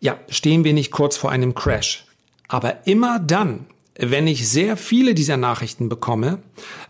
ja, 0.00 0.16
stehen 0.30 0.64
wir 0.64 0.72
nicht 0.72 0.90
kurz 0.90 1.18
vor 1.18 1.30
einem 1.30 1.54
Crash? 1.54 2.06
Aber 2.48 2.86
immer 2.86 3.18
dann, 3.18 3.66
wenn 3.98 4.28
ich 4.28 4.48
sehr 4.48 4.76
viele 4.76 5.12
dieser 5.12 5.36
Nachrichten 5.36 5.88
bekomme, 5.88 6.38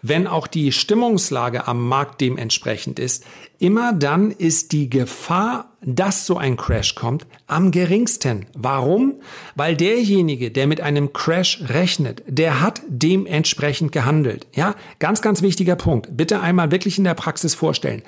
wenn 0.03 0.27
auch 0.27 0.47
die 0.47 0.73
Stimmungslage 0.73 1.67
am 1.67 1.88
Markt 1.88 2.21
dementsprechend 2.21 2.99
ist, 2.99 3.25
immer 3.59 3.95
dann 3.95 4.31
ist 4.31 4.73
die 4.73 4.91
Gefahr, 4.91 5.73
dass 5.81 6.27
so 6.27 6.37
ein 6.37 6.59
Crash 6.59 6.95
kommt, 6.95 7.27
am 7.47 7.71
geringsten. 7.71 8.47
Warum? 8.55 9.15
Weil 9.55 9.75
derjenige, 9.75 10.50
der 10.50 10.67
mit 10.67 10.83
einem 10.83 11.15
Crash 11.15 11.62
rechnet, 11.69 12.23
der 12.27 12.61
hat 12.61 12.83
dementsprechend 12.88 13.91
gehandelt. 13.91 14.47
Ja, 14.55 14.75
ganz, 14.99 15.23
ganz 15.23 15.41
wichtiger 15.41 15.77
Punkt. 15.77 16.15
Bitte 16.15 16.41
einmal 16.41 16.71
wirklich 16.71 16.99
in 16.99 17.05
der 17.05 17.15
Praxis 17.15 17.55
vorstellen. 17.55 18.03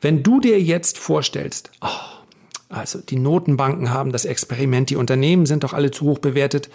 Wenn 0.00 0.22
du 0.22 0.40
dir 0.40 0.60
jetzt 0.60 0.98
vorstellst, 0.98 1.70
oh, 1.82 1.88
also 2.70 3.00
die 3.00 3.16
Notenbanken 3.16 3.90
haben 3.90 4.12
das 4.12 4.24
Experiment, 4.24 4.88
die 4.88 4.96
Unternehmen 4.96 5.44
sind 5.44 5.62
doch 5.62 5.74
alle 5.74 5.90
zu 5.90 6.06
hoch 6.06 6.18
bewertet, 6.20 6.70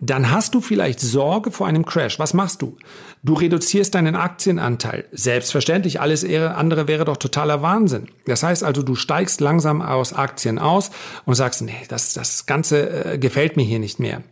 dann 0.00 0.30
hast 0.30 0.54
du 0.54 0.60
vielleicht 0.62 0.98
Sorge 0.98 1.50
vor 1.50 1.66
einem 1.66 1.84
Crash. 1.84 2.18
Was 2.18 2.32
machst 2.32 2.62
du? 2.62 2.76
Du 3.22 3.34
reduzierst 3.34 3.94
deinen 3.94 4.16
Aktienanteil. 4.16 5.04
Selbstverständlich, 5.12 6.00
alles 6.00 6.24
andere 6.24 6.88
wäre 6.88 7.04
doch 7.04 7.18
totaler 7.18 7.60
Wahnsinn. 7.60 8.08
Das 8.24 8.42
heißt 8.42 8.64
also, 8.64 8.82
du 8.82 8.94
steigst 8.94 9.40
langsam 9.42 9.82
aus 9.82 10.14
Aktien 10.14 10.58
aus 10.58 10.90
und 11.26 11.34
sagst, 11.34 11.60
nee, 11.62 11.76
das, 11.88 12.14
das 12.14 12.46
Ganze 12.46 13.04
äh, 13.04 13.18
gefällt 13.18 13.56
mir 13.56 13.64
hier 13.64 13.78
nicht 13.78 14.00
mehr. 14.00 14.22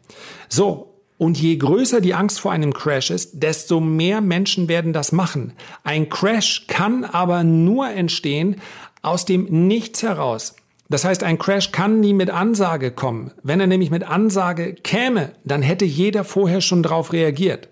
So, 0.48 0.94
und 1.18 1.36
je 1.36 1.56
größer 1.56 2.00
die 2.00 2.14
Angst 2.14 2.40
vor 2.40 2.52
einem 2.52 2.72
Crash 2.72 3.10
ist, 3.10 3.42
desto 3.42 3.80
mehr 3.80 4.20
Menschen 4.20 4.68
werden 4.68 4.92
das 4.92 5.12
machen. 5.12 5.52
Ein 5.84 6.08
Crash 6.08 6.66
kann 6.68 7.04
aber 7.04 7.44
nur 7.44 7.90
entstehen 7.90 8.60
aus 9.02 9.24
dem 9.24 9.66
Nichts 9.66 10.02
heraus. 10.02 10.54
Das 10.88 11.04
heißt, 11.04 11.22
ein 11.22 11.38
Crash 11.38 11.70
kann 11.70 12.00
nie 12.00 12.14
mit 12.14 12.30
Ansage 12.30 12.90
kommen. 12.90 13.32
Wenn 13.42 13.60
er 13.60 13.66
nämlich 13.66 13.90
mit 13.90 14.04
Ansage 14.04 14.74
käme, 14.74 15.32
dann 15.44 15.62
hätte 15.62 15.84
jeder 15.84 16.24
vorher 16.24 16.60
schon 16.60 16.82
drauf 16.82 17.12
reagiert. 17.12 17.68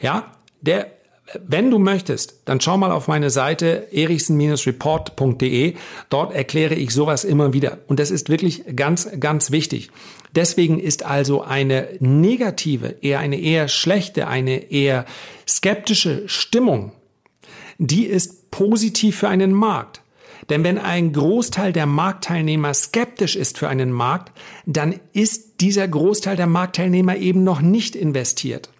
Ja, 0.00 0.32
der, 0.62 0.86
wenn 1.46 1.70
du 1.70 1.78
möchtest, 1.78 2.40
dann 2.46 2.60
schau 2.60 2.78
mal 2.78 2.90
auf 2.90 3.06
meine 3.06 3.28
Seite 3.28 3.88
erichsen-report.de. 3.92 5.74
Dort 6.08 6.34
erkläre 6.34 6.74
ich 6.74 6.90
sowas 6.90 7.24
immer 7.24 7.52
wieder. 7.52 7.78
Und 7.86 8.00
das 8.00 8.10
ist 8.10 8.30
wirklich 8.30 8.64
ganz, 8.74 9.08
ganz 9.20 9.50
wichtig. 9.50 9.90
Deswegen 10.34 10.80
ist 10.80 11.04
also 11.04 11.42
eine 11.42 11.88
negative, 12.00 12.96
eher 13.02 13.20
eine 13.20 13.40
eher 13.40 13.68
schlechte, 13.68 14.26
eine 14.26 14.70
eher 14.70 15.04
skeptische 15.46 16.28
Stimmung, 16.28 16.92
die 17.78 18.06
ist 18.06 18.50
positiv 18.50 19.18
für 19.18 19.28
einen 19.28 19.52
Markt. 19.52 20.00
Denn 20.50 20.64
wenn 20.64 20.78
ein 20.78 21.12
Großteil 21.12 21.72
der 21.72 21.86
Marktteilnehmer 21.86 22.74
skeptisch 22.74 23.36
ist 23.36 23.58
für 23.58 23.68
einen 23.68 23.92
Markt, 23.92 24.32
dann 24.66 24.94
ist 25.12 25.60
dieser 25.60 25.88
Großteil 25.88 26.36
der 26.36 26.46
Marktteilnehmer 26.46 27.16
eben 27.16 27.44
noch 27.44 27.60
nicht 27.60 27.96
investiert. 27.96 28.70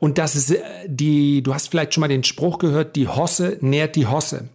Und 0.00 0.18
das 0.18 0.36
ist 0.36 0.54
die, 0.86 1.42
du 1.42 1.54
hast 1.54 1.68
vielleicht 1.68 1.94
schon 1.94 2.02
mal 2.02 2.08
den 2.08 2.24
Spruch 2.24 2.58
gehört, 2.58 2.94
die 2.94 3.08
Hosse 3.08 3.58
nährt 3.60 3.96
die 3.96 4.06
Hosse. 4.06 4.48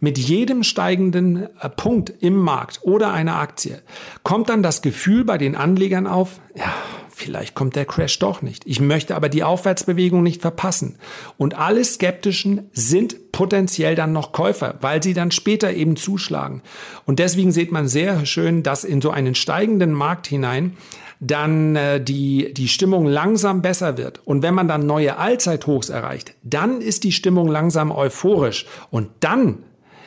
Mit 0.00 0.18
jedem 0.18 0.62
steigenden 0.62 1.46
äh, 1.60 1.68
Punkt 1.68 2.12
im 2.20 2.36
Markt 2.36 2.80
oder 2.82 3.12
einer 3.12 3.36
Aktie 3.36 3.80
kommt 4.24 4.48
dann 4.48 4.62
das 4.62 4.82
Gefühl 4.82 5.24
bei 5.24 5.38
den 5.38 5.54
Anlegern 5.54 6.06
auf, 6.06 6.40
ja, 6.54 6.72
vielleicht 7.20 7.54
kommt 7.54 7.76
der 7.76 7.84
Crash 7.84 8.18
doch 8.18 8.42
nicht. 8.42 8.62
Ich 8.66 8.80
möchte 8.80 9.14
aber 9.14 9.28
die 9.28 9.44
Aufwärtsbewegung 9.44 10.22
nicht 10.22 10.40
verpassen. 10.40 10.96
Und 11.36 11.56
alle 11.58 11.84
Skeptischen 11.84 12.68
sind 12.72 13.32
potenziell 13.32 13.94
dann 13.94 14.12
noch 14.12 14.32
Käufer, 14.32 14.76
weil 14.80 15.02
sie 15.02 15.14
dann 15.14 15.30
später 15.30 15.72
eben 15.72 15.96
zuschlagen. 15.96 16.62
Und 17.06 17.18
deswegen 17.18 17.52
sieht 17.52 17.72
man 17.72 17.88
sehr 17.88 18.26
schön, 18.26 18.62
dass 18.62 18.84
in 18.84 19.00
so 19.00 19.10
einen 19.10 19.34
steigenden 19.34 19.92
Markt 19.92 20.26
hinein 20.26 20.76
dann 21.20 21.76
äh, 21.76 22.02
die, 22.02 22.52
die 22.54 22.68
Stimmung 22.68 23.04
langsam 23.06 23.62
besser 23.62 23.98
wird. 23.98 24.20
Und 24.24 24.42
wenn 24.42 24.54
man 24.54 24.68
dann 24.68 24.86
neue 24.86 25.18
Allzeithochs 25.18 25.90
erreicht, 25.90 26.34
dann 26.42 26.80
ist 26.80 27.04
die 27.04 27.12
Stimmung 27.12 27.48
langsam 27.48 27.90
euphorisch. 27.90 28.66
Und 28.90 29.08
dann 29.20 29.58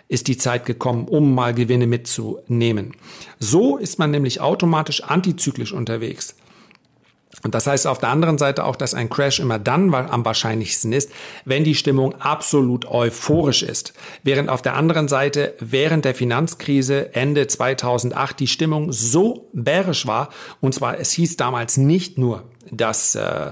ist 0.07 0.27
die 0.27 0.37
Zeit 0.37 0.65
gekommen, 0.65 1.07
um 1.07 1.33
mal 1.33 1.53
Gewinne 1.53 1.87
mitzunehmen. 1.87 2.95
So 3.39 3.77
ist 3.77 3.99
man 3.99 4.11
nämlich 4.11 4.41
automatisch 4.41 5.03
antizyklisch 5.03 5.71
unterwegs. 5.71 6.35
Und 7.41 7.55
das 7.55 7.67
heißt 7.67 7.87
auf 7.87 7.97
der 7.97 8.09
anderen 8.09 8.37
Seite 8.37 8.63
auch, 8.63 8.75
dass 8.75 8.93
ein 8.93 9.09
Crash 9.09 9.39
immer 9.39 9.59
dann 9.59 9.93
am 9.93 10.23
wahrscheinlichsten 10.23 10.93
ist, 10.93 11.11
wenn 11.45 11.63
die 11.63 11.75
Stimmung 11.75 12.15
absolut 12.21 12.85
euphorisch 12.85 13.63
ist. 13.63 13.93
Während 14.23 14.49
auf 14.49 14.61
der 14.61 14.75
anderen 14.75 15.07
Seite 15.07 15.55
während 15.59 16.05
der 16.05 16.15
Finanzkrise 16.15 17.13
Ende 17.15 17.47
2008 17.47 18.39
die 18.39 18.47
Stimmung 18.47 18.91
so 18.91 19.49
bärisch 19.53 20.05
war, 20.05 20.29
und 20.61 20.73
zwar 20.73 20.99
es 20.99 21.11
hieß 21.11 21.35
damals 21.37 21.77
nicht 21.77 22.17
nur, 22.17 22.43
dass 22.71 23.15
äh, 23.15 23.51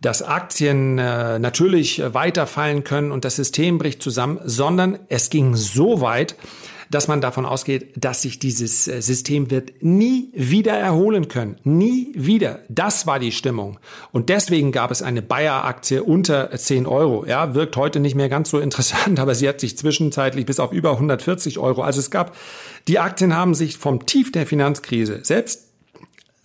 dass 0.00 0.22
Aktien 0.22 0.98
äh, 0.98 1.38
natürlich 1.38 2.02
weiterfallen 2.02 2.84
können 2.84 3.12
und 3.12 3.26
das 3.26 3.36
System 3.36 3.76
bricht 3.76 4.02
zusammen, 4.02 4.40
sondern 4.44 4.98
es 5.10 5.28
ging 5.28 5.54
so 5.54 6.00
weit, 6.00 6.36
dass 6.90 7.08
man 7.08 7.20
davon 7.20 7.46
ausgeht, 7.46 7.92
dass 7.96 8.22
sich 8.22 8.38
dieses 8.38 8.88
äh, 8.88 9.00
System 9.00 9.50
wird 9.50 9.72
nie 9.80 10.30
wieder 10.34 10.72
erholen 10.72 11.28
können. 11.28 11.56
Nie 11.64 12.12
wieder. 12.14 12.60
Das 12.68 13.06
war 13.06 13.18
die 13.18 13.32
Stimmung. 13.32 13.78
Und 14.12 14.28
deswegen 14.28 14.72
gab 14.72 14.90
es 14.90 15.00
eine 15.00 15.22
Bayer-Aktie 15.22 16.02
unter 16.02 16.50
10 16.50 16.86
Euro. 16.86 17.24
Ja, 17.26 17.54
wirkt 17.54 17.76
heute 17.76 18.00
nicht 18.00 18.16
mehr 18.16 18.28
ganz 18.28 18.50
so 18.50 18.58
interessant, 18.58 19.18
aber 19.20 19.34
sie 19.34 19.48
hat 19.48 19.60
sich 19.60 19.78
zwischenzeitlich 19.78 20.46
bis 20.46 20.60
auf 20.60 20.72
über 20.72 20.92
140 20.92 21.58
Euro. 21.58 21.82
Also 21.82 22.00
es 22.00 22.10
gab, 22.10 22.36
die 22.88 22.98
Aktien 22.98 23.34
haben 23.34 23.54
sich 23.54 23.78
vom 23.78 24.04
Tief 24.04 24.32
der 24.32 24.46
Finanzkrise 24.46 25.20
selbst 25.22 25.70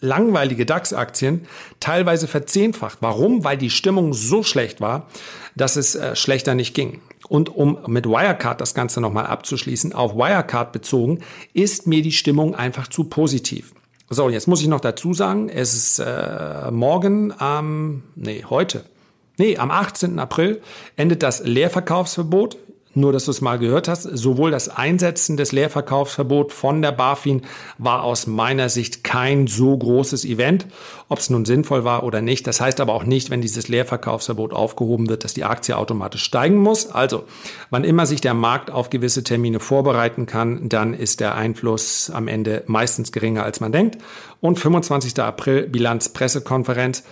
langweilige 0.01 0.65
DAX-Aktien 0.65 1.47
teilweise 1.79 2.27
verzehnfacht. 2.27 2.99
Warum? 3.01 3.43
Weil 3.43 3.57
die 3.57 3.69
Stimmung 3.69 4.13
so 4.13 4.43
schlecht 4.43 4.81
war, 4.81 5.07
dass 5.55 5.75
es 5.75 5.95
äh, 5.95 6.15
schlechter 6.15 6.53
nicht 6.53 6.75
ging. 6.75 7.01
Und 7.27 7.49
um 7.49 7.79
mit 7.87 8.05
Wirecard 8.05 8.61
das 8.61 8.73
Ganze 8.73 9.01
nochmal 9.01 9.25
abzuschließen, 9.25 9.93
auf 9.93 10.15
Wirecard 10.15 10.71
bezogen, 10.71 11.19
ist 11.53 11.87
mir 11.87 12.01
die 12.01 12.11
Stimmung 12.11 12.55
einfach 12.55 12.87
zu 12.87 13.05
positiv. 13.05 13.73
So, 14.09 14.29
jetzt 14.29 14.47
muss 14.47 14.61
ich 14.61 14.67
noch 14.67 14.81
dazu 14.81 15.13
sagen, 15.13 15.49
es 15.49 15.73
ist 15.73 15.99
äh, 15.99 16.69
morgen 16.69 17.33
am, 17.39 18.03
nee, 18.15 18.43
heute, 18.47 18.85
nee, 19.39 19.57
am 19.57 19.71
18. 19.71 20.19
April 20.19 20.61
endet 20.95 21.23
das 21.23 21.43
Leerverkaufsverbot 21.43 22.57
nur, 22.95 23.11
dass 23.11 23.25
du 23.25 23.31
es 23.31 23.41
mal 23.41 23.59
gehört 23.59 23.87
hast, 23.87 24.03
sowohl 24.03 24.51
das 24.51 24.69
Einsetzen 24.69 25.37
des 25.37 25.51
Leerverkaufsverbots 25.51 26.53
von 26.53 26.81
der 26.81 26.91
BaFin 26.91 27.41
war 27.77 28.03
aus 28.03 28.27
meiner 28.27 28.69
Sicht 28.69 29.03
kein 29.03 29.47
so 29.47 29.77
großes 29.77 30.25
Event. 30.25 30.65
Ob 31.07 31.19
es 31.19 31.29
nun 31.29 31.45
sinnvoll 31.45 31.83
war 31.83 32.03
oder 32.03 32.21
nicht, 32.21 32.47
das 32.47 32.61
heißt 32.61 32.79
aber 32.79 32.93
auch 32.93 33.03
nicht, 33.03 33.29
wenn 33.29 33.41
dieses 33.41 33.67
Leerverkaufsverbot 33.67 34.53
aufgehoben 34.53 35.07
wird, 35.09 35.23
dass 35.23 35.33
die 35.33 35.43
Aktie 35.43 35.77
automatisch 35.77 36.23
steigen 36.23 36.57
muss. 36.57 36.89
Also, 36.89 37.25
wann 37.69 37.83
immer 37.83 38.05
sich 38.05 38.21
der 38.21 38.33
Markt 38.33 38.71
auf 38.71 38.89
gewisse 38.89 39.23
Termine 39.23 39.59
vorbereiten 39.59 40.25
kann, 40.25 40.67
dann 40.69 40.93
ist 40.93 41.19
der 41.19 41.35
Einfluss 41.35 42.09
am 42.09 42.27
Ende 42.27 42.63
meistens 42.67 43.11
geringer, 43.11 43.43
als 43.43 43.59
man 43.59 43.71
denkt. 43.71 43.97
Und 44.41 44.59
25. 44.59 45.19
April 45.19 45.67
Bilanzpressekonferenz. 45.67 47.03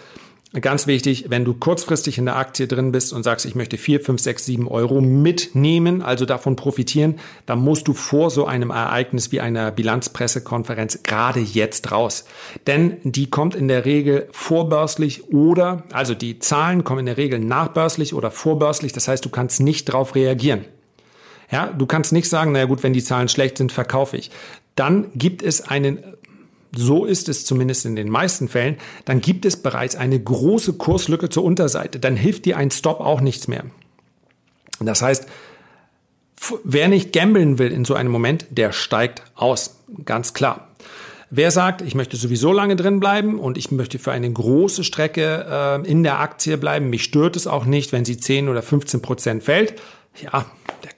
Ganz 0.61 0.85
wichtig, 0.85 1.25
wenn 1.29 1.45
du 1.45 1.55
kurzfristig 1.55 2.19
in 2.19 2.25
der 2.25 2.35
Aktie 2.35 2.67
drin 2.67 2.91
bist 2.91 3.11
und 3.11 3.23
sagst, 3.23 3.43
ich 3.47 3.55
möchte 3.55 3.79
4, 3.79 4.01
5, 4.01 4.21
6, 4.21 4.45
7 4.45 4.67
Euro 4.67 5.01
mitnehmen, 5.01 6.03
also 6.03 6.27
davon 6.27 6.55
profitieren, 6.55 7.19
dann 7.47 7.57
musst 7.57 7.87
du 7.87 7.93
vor 7.93 8.29
so 8.29 8.45
einem 8.45 8.69
Ereignis 8.69 9.31
wie 9.31 9.41
einer 9.41 9.71
Bilanzpressekonferenz 9.71 11.01
gerade 11.01 11.39
jetzt 11.39 11.91
raus. 11.91 12.25
Denn 12.67 12.97
die 13.03 13.31
kommt 13.31 13.55
in 13.55 13.67
der 13.67 13.85
Regel 13.85 14.27
vorbörslich 14.31 15.33
oder, 15.33 15.85
also 15.91 16.13
die 16.13 16.37
Zahlen 16.37 16.83
kommen 16.83 16.99
in 16.99 17.07
der 17.07 17.17
Regel 17.17 17.39
nachbörslich 17.39 18.13
oder 18.13 18.29
vorbörslich. 18.29 18.93
Das 18.93 19.07
heißt, 19.07 19.25
du 19.25 19.29
kannst 19.29 19.59
nicht 19.59 19.89
darauf 19.89 20.13
reagieren. 20.13 20.65
Ja, 21.51 21.65
du 21.67 21.87
kannst 21.87 22.13
nicht 22.13 22.29
sagen, 22.29 22.51
naja 22.51 22.65
gut, 22.65 22.83
wenn 22.83 22.93
die 22.93 23.03
Zahlen 23.03 23.27
schlecht 23.27 23.57
sind, 23.57 23.71
verkaufe 23.71 24.17
ich. 24.17 24.29
Dann 24.75 25.07
gibt 25.15 25.41
es 25.41 25.67
einen 25.67 26.03
so 26.75 27.05
ist 27.05 27.29
es 27.29 27.45
zumindest 27.45 27.85
in 27.85 27.95
den 27.95 28.09
meisten 28.09 28.47
Fällen, 28.47 28.77
dann 29.05 29.21
gibt 29.21 29.45
es 29.45 29.57
bereits 29.57 29.95
eine 29.95 30.19
große 30.19 30.73
Kurslücke 30.73 31.29
zur 31.29 31.43
Unterseite. 31.43 31.99
Dann 31.99 32.15
hilft 32.15 32.45
dir 32.45 32.57
ein 32.57 32.71
Stop 32.71 32.99
auch 32.99 33.21
nichts 33.21 33.47
mehr. 33.47 33.65
Das 34.79 35.01
heißt, 35.01 35.27
wer 36.63 36.87
nicht 36.87 37.13
gambeln 37.13 37.59
will 37.59 37.71
in 37.71 37.85
so 37.85 37.93
einem 37.93 38.11
Moment, 38.11 38.47
der 38.49 38.71
steigt 38.71 39.23
aus. 39.35 39.79
Ganz 40.05 40.33
klar. 40.33 40.69
Wer 41.29 41.49
sagt, 41.49 41.81
ich 41.81 41.95
möchte 41.95 42.15
sowieso 42.15 42.51
lange 42.51 42.75
drin 42.75 42.99
bleiben 42.99 43.39
und 43.39 43.57
ich 43.57 43.71
möchte 43.71 43.97
für 43.97 44.11
eine 44.11 44.31
große 44.31 44.83
Strecke 44.83 45.81
äh, 45.83 45.89
in 45.89 46.03
der 46.03 46.19
Aktie 46.19 46.57
bleiben, 46.57 46.91
mich 46.91 47.03
stört 47.03 47.35
es 47.35 47.47
auch 47.47 47.65
nicht, 47.65 47.91
wenn 47.91 48.05
sie 48.05 48.17
10 48.17 48.49
oder 48.49 48.61
15 48.61 49.01
Prozent 49.01 49.43
fällt, 49.43 49.81
ja, 50.21 50.45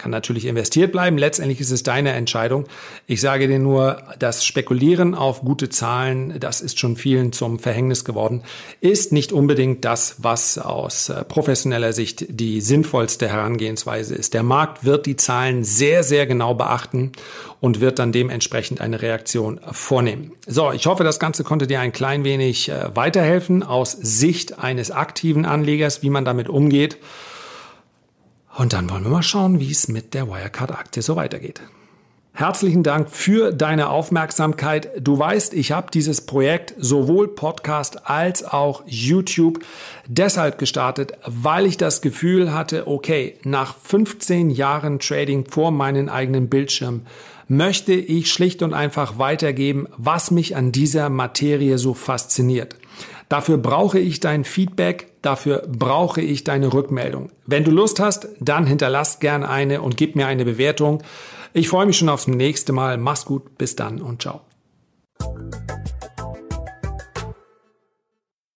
kann 0.05 0.11
natürlich 0.11 0.45
investiert 0.45 0.91
bleiben. 0.91 1.17
Letztendlich 1.17 1.59
ist 1.59 1.71
es 1.71 1.81
deine 1.81 2.11
Entscheidung. 2.11 2.65
Ich 3.07 3.21
sage 3.21 3.47
dir 3.47 3.57
nur, 3.57 4.03
das 4.19 4.45
Spekulieren 4.45 5.15
auf 5.15 5.41
gute 5.41 5.69
Zahlen, 5.69 6.39
das 6.39 6.61
ist 6.61 6.77
schon 6.77 6.95
vielen 6.95 7.31
zum 7.31 7.57
Verhängnis 7.57 8.05
geworden, 8.05 8.43
ist 8.81 9.11
nicht 9.11 9.33
unbedingt 9.33 9.83
das, 9.83 10.17
was 10.19 10.59
aus 10.59 11.09
äh, 11.09 11.23
professioneller 11.23 11.91
Sicht 11.91 12.27
die 12.29 12.61
sinnvollste 12.61 13.27
Herangehensweise 13.27 14.13
ist. 14.13 14.35
Der 14.35 14.43
Markt 14.43 14.85
wird 14.85 15.07
die 15.07 15.15
Zahlen 15.15 15.63
sehr, 15.63 16.03
sehr 16.03 16.27
genau 16.27 16.53
beachten 16.53 17.11
und 17.59 17.81
wird 17.81 17.97
dann 17.97 18.11
dementsprechend 18.11 18.81
eine 18.81 19.01
Reaktion 19.01 19.59
vornehmen. 19.71 20.33
So, 20.45 20.71
ich 20.71 20.85
hoffe, 20.85 21.03
das 21.03 21.19
Ganze 21.19 21.43
konnte 21.43 21.65
dir 21.65 21.79
ein 21.79 21.93
klein 21.93 22.23
wenig 22.23 22.69
äh, 22.69 22.95
weiterhelfen 22.95 23.63
aus 23.63 23.93
Sicht 23.93 24.59
eines 24.59 24.91
aktiven 24.91 25.45
Anlegers, 25.45 26.03
wie 26.03 26.11
man 26.11 26.25
damit 26.25 26.47
umgeht. 26.47 26.97
Und 28.55 28.71
dann 28.71 28.89
wollen 28.89 29.03
wir 29.03 29.11
mal 29.11 29.23
schauen, 29.23 29.59
wie 29.59 29.71
es 29.71 29.87
mit 29.87 30.13
der 30.13 30.29
Wirecard-Aktie 30.29 31.01
so 31.01 31.15
weitergeht. 31.15 31.61
Herzlichen 32.31 32.83
Dank 32.83 33.09
für 33.09 33.53
deine 33.53 33.89
Aufmerksamkeit. 33.89 34.89
Du 34.99 35.17
weißt, 35.17 35.53
ich 35.53 35.71
habe 35.71 35.91
dieses 35.91 36.25
Projekt 36.25 36.73
sowohl 36.77 37.29
Podcast 37.29 38.09
als 38.09 38.43
auch 38.43 38.83
YouTube 38.85 39.59
deshalb 40.07 40.57
gestartet, 40.57 41.13
weil 41.25 41.65
ich 41.65 41.77
das 41.77 42.01
Gefühl 42.01 42.53
hatte, 42.53 42.87
okay, 42.87 43.37
nach 43.43 43.75
15 43.77 44.49
Jahren 44.49 44.99
Trading 44.99 45.45
vor 45.49 45.71
meinen 45.71 46.09
eigenen 46.09 46.49
Bildschirm 46.49 47.03
möchte 47.47 47.93
ich 47.93 48.31
schlicht 48.31 48.61
und 48.63 48.73
einfach 48.73 49.17
weitergeben, 49.17 49.87
was 49.95 50.31
mich 50.31 50.57
an 50.57 50.71
dieser 50.73 51.09
Materie 51.09 51.77
so 51.77 51.93
fasziniert. 51.93 52.75
Dafür 53.29 53.57
brauche 53.57 53.99
ich 53.99 54.19
dein 54.19 54.43
Feedback, 54.43 55.11
dafür 55.21 55.63
brauche 55.67 56.21
ich 56.21 56.43
deine 56.43 56.71
Rückmeldung. 56.73 57.31
Wenn 57.45 57.63
du 57.63 57.71
Lust 57.71 57.99
hast, 57.99 58.27
dann 58.39 58.67
hinterlass 58.67 59.19
gerne 59.19 59.49
eine 59.49 59.81
und 59.81 59.97
gib 59.97 60.15
mir 60.15 60.27
eine 60.27 60.45
Bewertung. 60.45 61.01
Ich 61.53 61.69
freue 61.69 61.85
mich 61.85 61.97
schon 61.97 62.09
aufs 62.09 62.27
nächste 62.27 62.73
Mal. 62.73 62.97
Mach's 62.97 63.25
gut, 63.25 63.57
bis 63.57 63.75
dann 63.75 64.01
und 64.01 64.21
ciao. 64.21 64.41